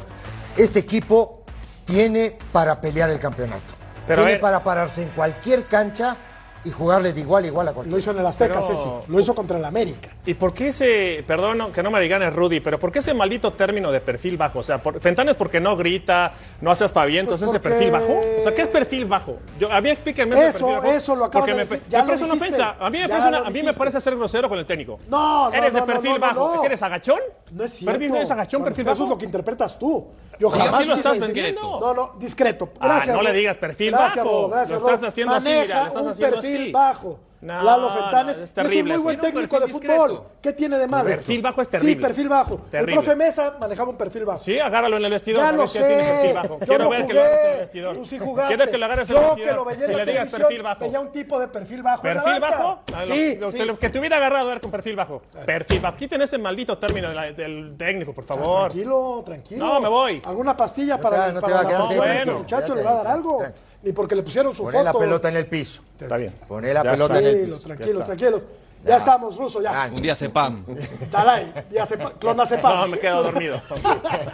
[0.58, 1.44] este equipo
[1.86, 3.74] tiene para pelear el campeonato.
[4.08, 6.18] Pero tiene para pararse en cualquier cancha
[6.66, 7.95] y jugarle de igual a igual a cualquiera.
[7.95, 8.89] Lo hizo en el Azteca, Pero- Ceci.
[9.07, 10.09] Lo hizo contra el América.
[10.26, 12.99] ¿Y por qué ese, perdón no- que no me digan es Rudy, pero por qué
[12.99, 14.59] ese maldito término de perfil bajo?
[14.59, 18.14] O sea, por, Fentanes porque no grita, no hace aspavientos, Pues ese porque- perfil bajo.
[18.39, 19.38] O sea, ¿qué es perfil bajo?
[19.59, 20.91] Yo, a mí explíquenme ese Eso, perfil bajo.
[20.97, 22.76] eso lo acabas porque de me, decir, me ya lo parece una ofensa.
[22.80, 24.99] A mí me, parece, una- a mí me parece ser grosero con el técnico.
[25.09, 26.55] No, no, ¿Eres no, de no, perfil no, no, bajo?
[26.55, 26.61] no.
[26.61, 27.20] ¿Que ¿Eres agachón?
[27.51, 27.99] No es cierto.
[27.99, 29.03] ¿Perfil es agachón, Bueno, perfil Eso bajo?
[29.03, 30.07] es lo que interpretas tú.
[30.39, 31.61] Yo Pues jamás así lo estás vendiendo.
[31.80, 32.70] No, no, discreto.
[32.80, 33.16] Ah, Gracias.
[33.16, 34.49] no le digas perfil bajo.
[34.49, 37.20] Gracias, Lo estás haciendo así, mira, lo estás haciendo perfil bajo.
[37.41, 40.24] No, Lalo no, Fentanes es es, un terrible muy buen técnico de fútbol.
[40.41, 41.04] ¿Qué tiene de malo?
[41.10, 42.08] Perfil bajo es Sí, terrible.
[42.08, 42.56] perfil bajo.
[42.72, 42.93] Terrible.
[42.93, 44.39] El profe Mesa manejaba un perfil bajo.
[44.39, 45.43] Sí, agárralo en el vestidor.
[45.43, 46.12] Ya lo si él tiene sé.
[46.14, 46.60] perfil bajo.
[46.62, 47.60] Yo Quiero ver que lo agarres en el jugué.
[47.60, 47.95] vestidor.
[47.97, 48.56] Tú sí jugaste.
[48.56, 49.49] Quiero que lo agarres en el Yo vestidor.
[49.49, 50.80] que lo veía en la le digas perfil bajo.
[50.80, 52.80] veía un tipo de perfil bajo ¿Perfil bajo?
[52.93, 53.58] Ah, Sí, lo- sí.
[53.58, 55.22] que, lo- que te hubiera agarrado a ver con perfil bajo.
[55.45, 55.97] Perfil bajo.
[55.97, 58.70] Quiten ese maldito término de la- del técnico, por favor.
[58.70, 59.66] Tranquilo, tranquilo.
[59.66, 60.22] No, me voy.
[60.26, 62.74] ¿Alguna pastilla No para, no te va a quedar muchacho?
[62.74, 63.43] ¿Le va a dar algo?
[63.84, 63.90] Tranquilo.
[63.90, 64.84] Ni porque le pusieron su Poné foto.
[64.86, 65.82] la pelota en el piso.
[66.00, 66.34] Está bien.
[66.48, 67.60] Poné la Ya pelota en el piso.
[67.60, 68.06] tranquilos, Ya está.
[68.06, 68.42] tranquilos.
[68.86, 69.90] Ya estamos, Ruso, ya.
[69.96, 70.66] Un día sepam.
[71.10, 72.80] Dalai, ya se clonazepam.
[72.82, 73.62] No, me quedo dormido.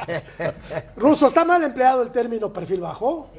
[0.98, 3.30] Ruso, ¿está mal empleado el término perfil bajo?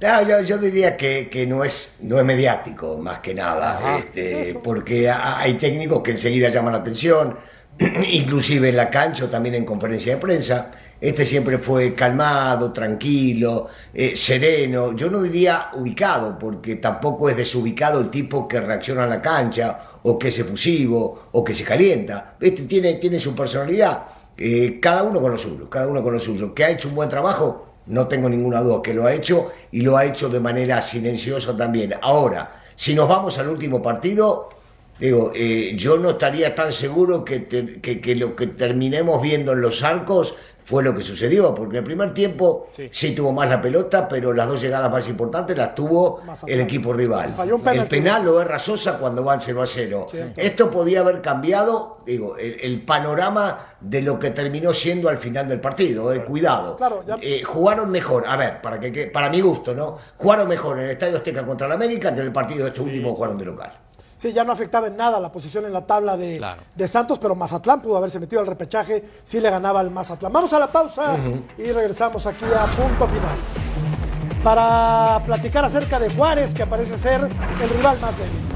[0.00, 4.58] No, yo, yo diría que, que no, es, no es mediático, más que nada, este,
[4.62, 7.38] porque ha- hay técnicos que enseguida llaman la atención,
[8.10, 10.70] inclusive en la cancha o también en conferencia de prensa.
[11.00, 18.00] Este siempre fue calmado, tranquilo, eh, sereno, yo no diría ubicado, porque tampoco es desubicado
[18.00, 22.36] el tipo que reacciona en la cancha, o que es efusivo, o que se calienta.
[22.40, 24.04] Este tiene, tiene su personalidad,
[24.38, 26.54] eh, cada uno con lo suyo, cada uno con lo suyo.
[26.54, 27.66] ¿Que ha hecho un buen trabajo?
[27.86, 31.56] No tengo ninguna duda que lo ha hecho y lo ha hecho de manera silenciosa
[31.56, 31.94] también.
[32.00, 34.48] Ahora, si nos vamos al último partido,
[34.98, 39.82] digo, eh, yo no estaría tan seguro que- que lo que terminemos viendo en los
[39.82, 40.36] arcos
[40.66, 43.14] fue lo que sucedió, porque el primer tiempo sí.
[43.14, 47.30] tuvo más la pelota, pero las dos llegadas más importantes las tuvo el equipo rival.
[47.30, 47.82] Falló un penalti.
[47.96, 50.06] el penal lo erra Sosa cuando van 0 a 0.
[50.10, 50.40] Cierto.
[50.40, 55.48] Esto podía haber cambiado, digo, el, el panorama de lo que terminó siendo al final
[55.48, 56.12] del partido.
[56.12, 56.74] eh, cuidado.
[56.76, 59.98] Claro, ya- Eh, jugaron mejor, a ver, para que, que- para mi gusto, ¿no?
[60.16, 62.80] Jugaron mejor en el Estadio Azteca contra el América que en el partido de este
[62.80, 63.72] último jugaron de local.
[64.26, 66.60] Sí, ya no afectaba en nada la posición en la tabla de, Claro.
[66.74, 70.32] de Santos, pero Mazatlán pudo haberse metido al repechaje si le ganaba al Mazatlán.
[70.32, 71.16] Vamos a la pausa
[71.56, 73.36] y regresamos aquí a punto final.
[74.42, 77.20] Para platicar acerca de Juárez, que parece ser
[77.62, 78.55] el rival más débil.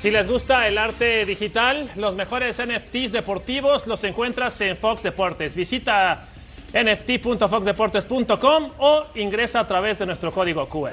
[0.00, 5.56] Si les gusta el arte digital, los mejores NFTs deportivos los encuentras en Fox Deportes.
[5.56, 6.24] Visita
[6.72, 10.92] nft.foxdeportes.com o ingresa a través de nuestro código QR.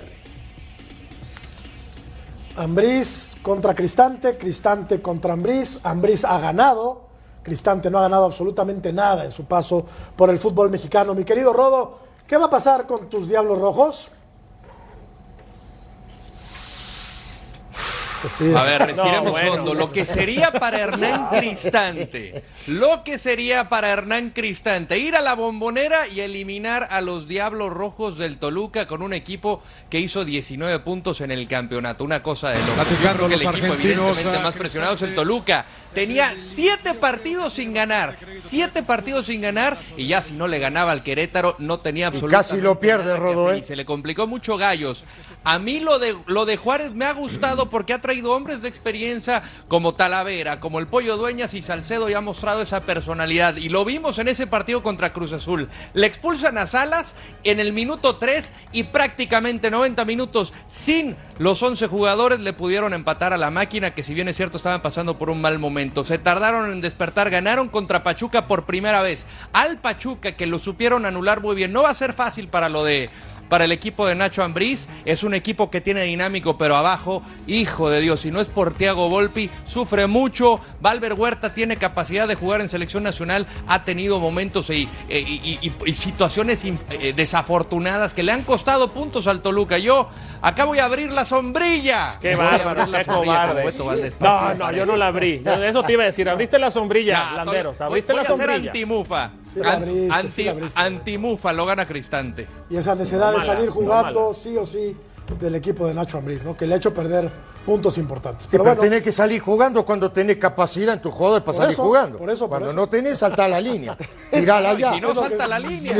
[2.58, 5.78] Ambriz contra Cristante, Cristante contra Ambriz.
[5.84, 7.06] Ambriz ha ganado
[7.46, 9.86] Cristante no ha ganado absolutamente nada en su paso
[10.16, 11.14] por el fútbol mexicano.
[11.14, 14.10] Mi querido Rodo, ¿qué va a pasar con tus Diablos Rojos?
[18.56, 19.54] A ver, respiremos No, bueno.
[19.54, 19.74] hondo.
[19.74, 25.36] Lo que sería para Hernán Cristante, lo que sería para Hernán Cristante, ir a la
[25.36, 30.80] bombonera y eliminar a los Diablos Rojos del Toluca con un equipo que hizo 19
[30.80, 32.04] puntos en el campeonato.
[32.04, 32.84] Una cosa de loco.
[33.04, 35.66] Yo creo que el los equipo argentinos, evidentemente más presionado es el Toluca.
[35.94, 40.92] Tenía siete partidos sin ganar, siete partidos sin ganar y ya si no le ganaba
[40.92, 43.60] al Querétaro no tenía absolutamente casi lo pierde, hacer ¿eh?
[43.60, 45.06] y Se le complicó mucho Gallos.
[45.44, 48.68] A mí lo de, lo de Juárez me ha gustado porque ha traído hombres de
[48.68, 53.58] experiencia como Talavera, como el Pollo Dueñas y Salcedo y ha mostrado esa personalidad.
[53.58, 55.70] Y lo vimos en ese partido contra Cruz Azul.
[55.94, 61.88] Le expulsan a Salas en el minuto 3 y prácticamente 90 minutos sin los 11
[61.88, 65.30] jugadores le pudieron empatar a la máquina que si bien es cierto estaban pasando por
[65.30, 66.06] un mal momento.
[66.06, 69.26] Se tardaron en despertar, ganaron contra Pachuca por primera vez.
[69.54, 71.74] Al Pachuca que lo supieron anular muy bien.
[71.74, 73.10] No va a ser fácil para lo de
[73.50, 74.88] para el equipo de Nacho Ambriz.
[75.06, 78.74] Es un equipo que tiene dinámico, pero abajo, hijo de Dios, si no es por
[78.74, 80.60] Tiago Volpi, sufre mucho.
[80.82, 85.60] Valver Huerta tiene capacidad de jugar en selección nacional, ha tenido momentos y, y- y-
[85.62, 89.78] y- y situaciones in- eh, desafortunadas que le han costado puntos al Toluca.
[89.78, 90.10] Yo
[90.42, 92.18] acá voy a abrir la sombrilla.
[92.20, 94.14] Qué Voy a bárbaro, la qué cobarde.
[94.20, 95.42] No, no, yo no la abrí.
[95.46, 96.30] Eso te iba a decir.
[96.30, 97.78] Abriste la sombrilla, Ya, Landeros.
[97.78, 98.72] voy- Abriste voy la a hacer sombrilla.
[98.72, 99.32] antimufa.
[99.54, 100.80] Sí la An- abriste, anti- sí la abriste.
[100.80, 102.48] antimufa, lo gana Cristante.
[102.70, 104.96] Y esa necesidad de salir jugando sí o sí
[105.40, 106.56] del equipo de Nacho Ambriz, ¿no?
[106.56, 107.30] Que le ha hecho perder
[107.66, 108.44] puntos importantes.
[108.44, 111.58] Sí, pero pero, bueno, tenés que salir jugando cuando tenés capacidad en tu jugador para
[111.58, 112.18] salir eso, jugando.
[112.20, 112.76] por eso, por cuando eso.
[112.76, 113.98] no tenés, salta a la línea.
[114.32, 114.94] Tirala Y ya.
[114.94, 115.94] si no, salta que- la línea.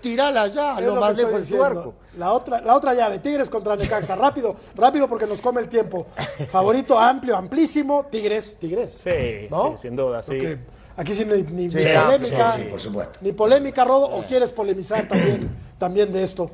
[0.00, 1.64] tirala ya, es lo más lejos de tu diciendo.
[1.64, 1.94] arco.
[2.18, 4.16] La otra, la otra llave, Tigres contra Necaxa.
[4.16, 6.06] Rápido, rápido porque nos come el tiempo.
[6.50, 8.94] Favorito amplio, amplísimo, Tigres, Tigres.
[9.02, 9.72] Sí, ¿No?
[9.76, 10.32] sí, sin duda, sí.
[10.32, 10.58] Porque
[10.96, 12.52] aquí sí ni, ni- Sí, ni ah, polémica.
[12.52, 13.18] sí, sí, por supuesto.
[13.20, 16.50] Ni polémica, Rodo, o quieres polemizar también, también de esto.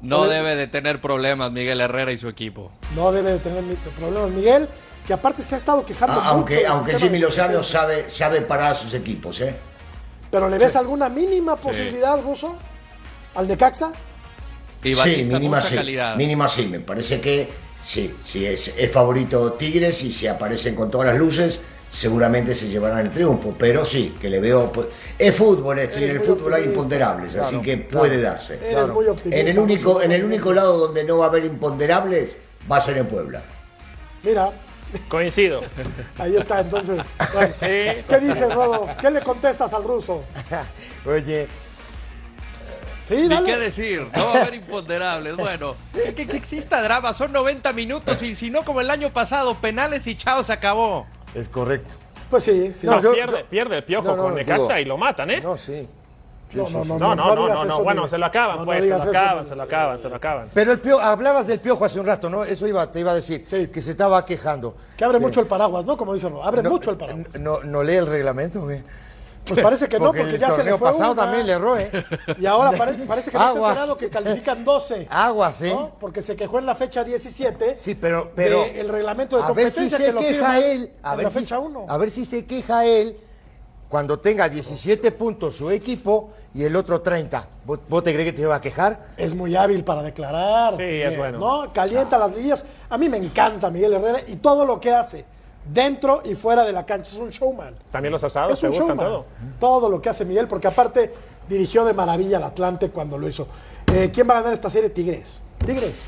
[0.00, 2.70] No debe de tener problemas Miguel Herrera y su equipo.
[2.94, 3.64] No debe de tener
[3.98, 4.68] problemas Miguel,
[5.06, 8.72] que aparte se ha estado quejando A- mucho aunque aunque Jimmy Lozano sabe, sabe parar
[8.72, 9.54] a sus equipos, ¿eh?
[10.30, 12.54] Pero ¿le ves alguna mínima posibilidad, Ruso?
[13.34, 13.92] ¿Al Necaxa?
[14.84, 15.74] Y sí, mínima sí.
[15.74, 16.14] calidad.
[16.16, 17.48] Mínima sí, me parece que
[17.82, 21.60] sí, sí, es, es favorito Tigres y si aparecen con todas las luces,
[21.90, 23.54] seguramente se llevarán el triunfo.
[23.58, 24.70] Pero sí, que le veo.
[24.72, 28.06] pues, es fútbol esto, y en el fútbol hay imponderables, así que claro.
[28.06, 28.58] puede darse.
[28.62, 29.40] Eres muy optimista.
[29.40, 32.36] En el único, en el único lado donde no va a haber imponderables
[32.70, 33.42] va a ser en Puebla.
[34.22, 34.52] Mira,
[35.08, 35.60] Coincido.
[36.18, 37.04] ahí está entonces.
[37.34, 37.54] Bueno.
[37.60, 38.88] ¿Qué dices, Rodo?
[39.00, 40.24] ¿Qué le contestas al ruso?
[41.06, 41.46] Oye,
[43.08, 45.34] Sí, Ni qué decir, no va a haber imponderables.
[45.34, 45.76] Bueno,
[46.14, 50.06] que, que exista drama, son 90 minutos y si no como el año pasado, penales
[50.06, 51.06] y chao, se acabó.
[51.34, 51.94] Es correcto.
[52.30, 52.86] Pues sí, sí.
[52.86, 54.98] No, No, yo- pierde, yo- pierde el piojo No, no, con Necaxa digo- y lo
[54.98, 55.40] matan, ¿eh?
[55.40, 55.88] No, sí.
[56.50, 58.56] Sí, No, no, no, No, no, no, digas no, no, eso, bueno, se lo acaban,
[58.56, 60.48] No, no pues, se lo eso, acaban, se lo acaban, se lo acaban.
[60.54, 62.42] Pero el piojo, hablabas del piojo hace un rato, ¿no?
[62.42, 63.66] Eso iba, te iba a decir, Sí.
[63.68, 64.74] que se estaba quejando.
[64.96, 65.98] Que abre Que mucho el paraguas, ¿no?
[65.98, 66.42] Como dice Rodo.
[66.42, 67.38] Abre no- mucho el paraguas.
[67.38, 68.82] No, no lee el reglamento, güey.
[69.48, 71.22] Pues parece que no, porque, el ya se le torneo fue pasado una.
[71.22, 71.90] también le erró, ¿eh?
[72.38, 73.70] Y ahora pare- parece que no está Aguas.
[73.72, 75.06] enterado que califican 12.
[75.10, 75.70] Aguas, ¿eh?
[75.74, 75.92] ¿no?
[76.00, 79.52] Porque se quejó en la fecha 17 Sí, pero, pero de el reglamento de a
[79.52, 81.86] ver si competencia se que lo queja él, a ver la si, fecha 1.
[81.88, 83.16] a ver si se queja él
[83.88, 87.48] cuando tenga 17 puntos su equipo y el otro 30.
[87.64, 89.00] ¿Vos, vos te crees que te va a quejar?
[89.16, 90.76] Es muy hábil para declarar.
[90.76, 91.38] Sí, es bueno.
[91.38, 91.72] ¿no?
[91.72, 92.66] Calienta las líneas.
[92.90, 95.24] A mí me encanta Miguel Herrera y todo lo que hace,
[95.72, 97.12] dentro y fuera de la cancha.
[97.12, 97.74] Es un showman.
[97.90, 99.06] También los asados, Es ¿te un gustan showman.
[99.06, 99.26] todo?
[99.58, 101.12] Todo lo que hace Miguel, porque aparte
[101.48, 103.46] dirigió de maravilla al Atlante cuando lo hizo.
[103.92, 104.90] Eh, ¿Quién va a ganar esta serie?
[104.90, 105.40] Tigres.
[105.64, 105.98] Tigres.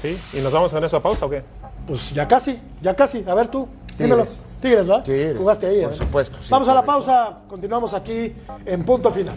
[0.00, 0.18] ¿Sí?
[0.32, 1.42] ¿Y nos vamos en eso a pausa o qué?
[1.86, 3.24] Pues ya casi, ya casi.
[3.26, 4.22] A ver tú, dímelo.
[4.24, 4.40] Tigres.
[4.60, 5.02] Tigres, ¿va?
[5.02, 5.82] Tigres, Jugaste ahí.
[5.82, 5.96] por ¿eh?
[5.96, 8.34] supuesto, sí, Vamos a la pausa, continuamos aquí
[8.66, 9.34] en punto final.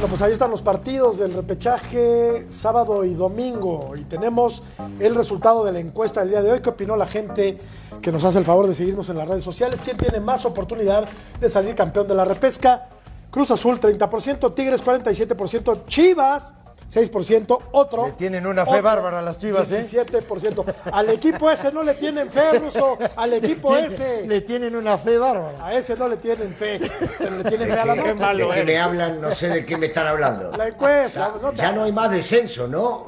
[0.00, 3.92] Bueno, pues ahí están los partidos del repechaje sábado y domingo.
[3.98, 4.62] Y tenemos
[4.98, 6.60] el resultado de la encuesta del día de hoy.
[6.62, 7.60] ¿Qué opinó la gente
[8.00, 9.82] que nos hace el favor de seguirnos en las redes sociales?
[9.84, 11.06] ¿Quién tiene más oportunidad
[11.38, 12.88] de salir campeón de la repesca?
[13.30, 16.54] Cruz Azul 30%, Tigres 47%, Chivas
[16.92, 18.06] 6%, otro.
[18.06, 19.84] Le tienen una fe otro, bárbara a las Chivas, ¿eh?
[19.84, 20.64] 17%.
[20.92, 22.98] Al equipo ese no le tienen fe, Ruso.
[23.16, 24.26] Al equipo ese.
[24.26, 25.64] Le tienen una fe bárbara.
[25.64, 26.80] A ese no le tienen fe.
[27.18, 28.26] Pero le tienen fe a la ¿De Qué nota.
[28.26, 28.66] malo qué eres.
[28.66, 29.20] me hablan?
[29.20, 30.50] No sé de qué me están hablando.
[30.56, 31.28] La encuesta.
[31.28, 31.56] la nota.
[31.56, 33.06] Ya no hay más descenso, ¿no?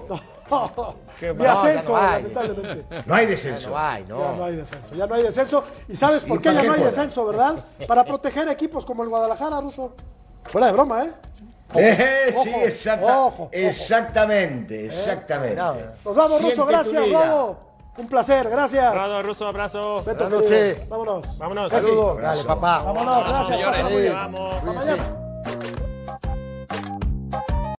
[1.18, 2.22] Qué Ni ascenso, No, ya no hay.
[2.22, 2.84] lamentablemente.
[3.06, 3.70] No hay descenso.
[3.70, 4.18] No hay, no.
[4.20, 5.64] Ya no hay descenso, ya no hay descenso.
[5.88, 7.64] ¿Y sabes por ¿Y qué ya qué no hay descenso, verdad?
[7.88, 9.94] Para proteger equipos como el Guadalajara, Ruso.
[10.44, 11.10] Fuera de broma, ¿eh?
[11.76, 13.48] Eh, Ojo, sí, ojo, exacta- ojo, ojo.
[13.52, 15.56] exactamente, exactamente.
[15.56, 17.08] Nos vamos, Siente Ruso, gracias.
[17.10, 17.56] Rodo.
[17.98, 18.94] Un placer, gracias.
[18.94, 20.02] Rodo, Ruso, abrazo.
[20.04, 20.88] Beto, Buenas noches.
[20.88, 21.38] Vámonos.
[21.38, 21.70] Vámonos.
[21.70, 22.22] Saludos.
[22.22, 22.82] Dale, papá.
[22.82, 23.46] Vámonos, gracias.
[23.48, 23.66] señores.
[23.68, 24.14] pásala muy bien.
[24.14, 24.54] Vamos.
[24.54, 25.81] Hasta mañana.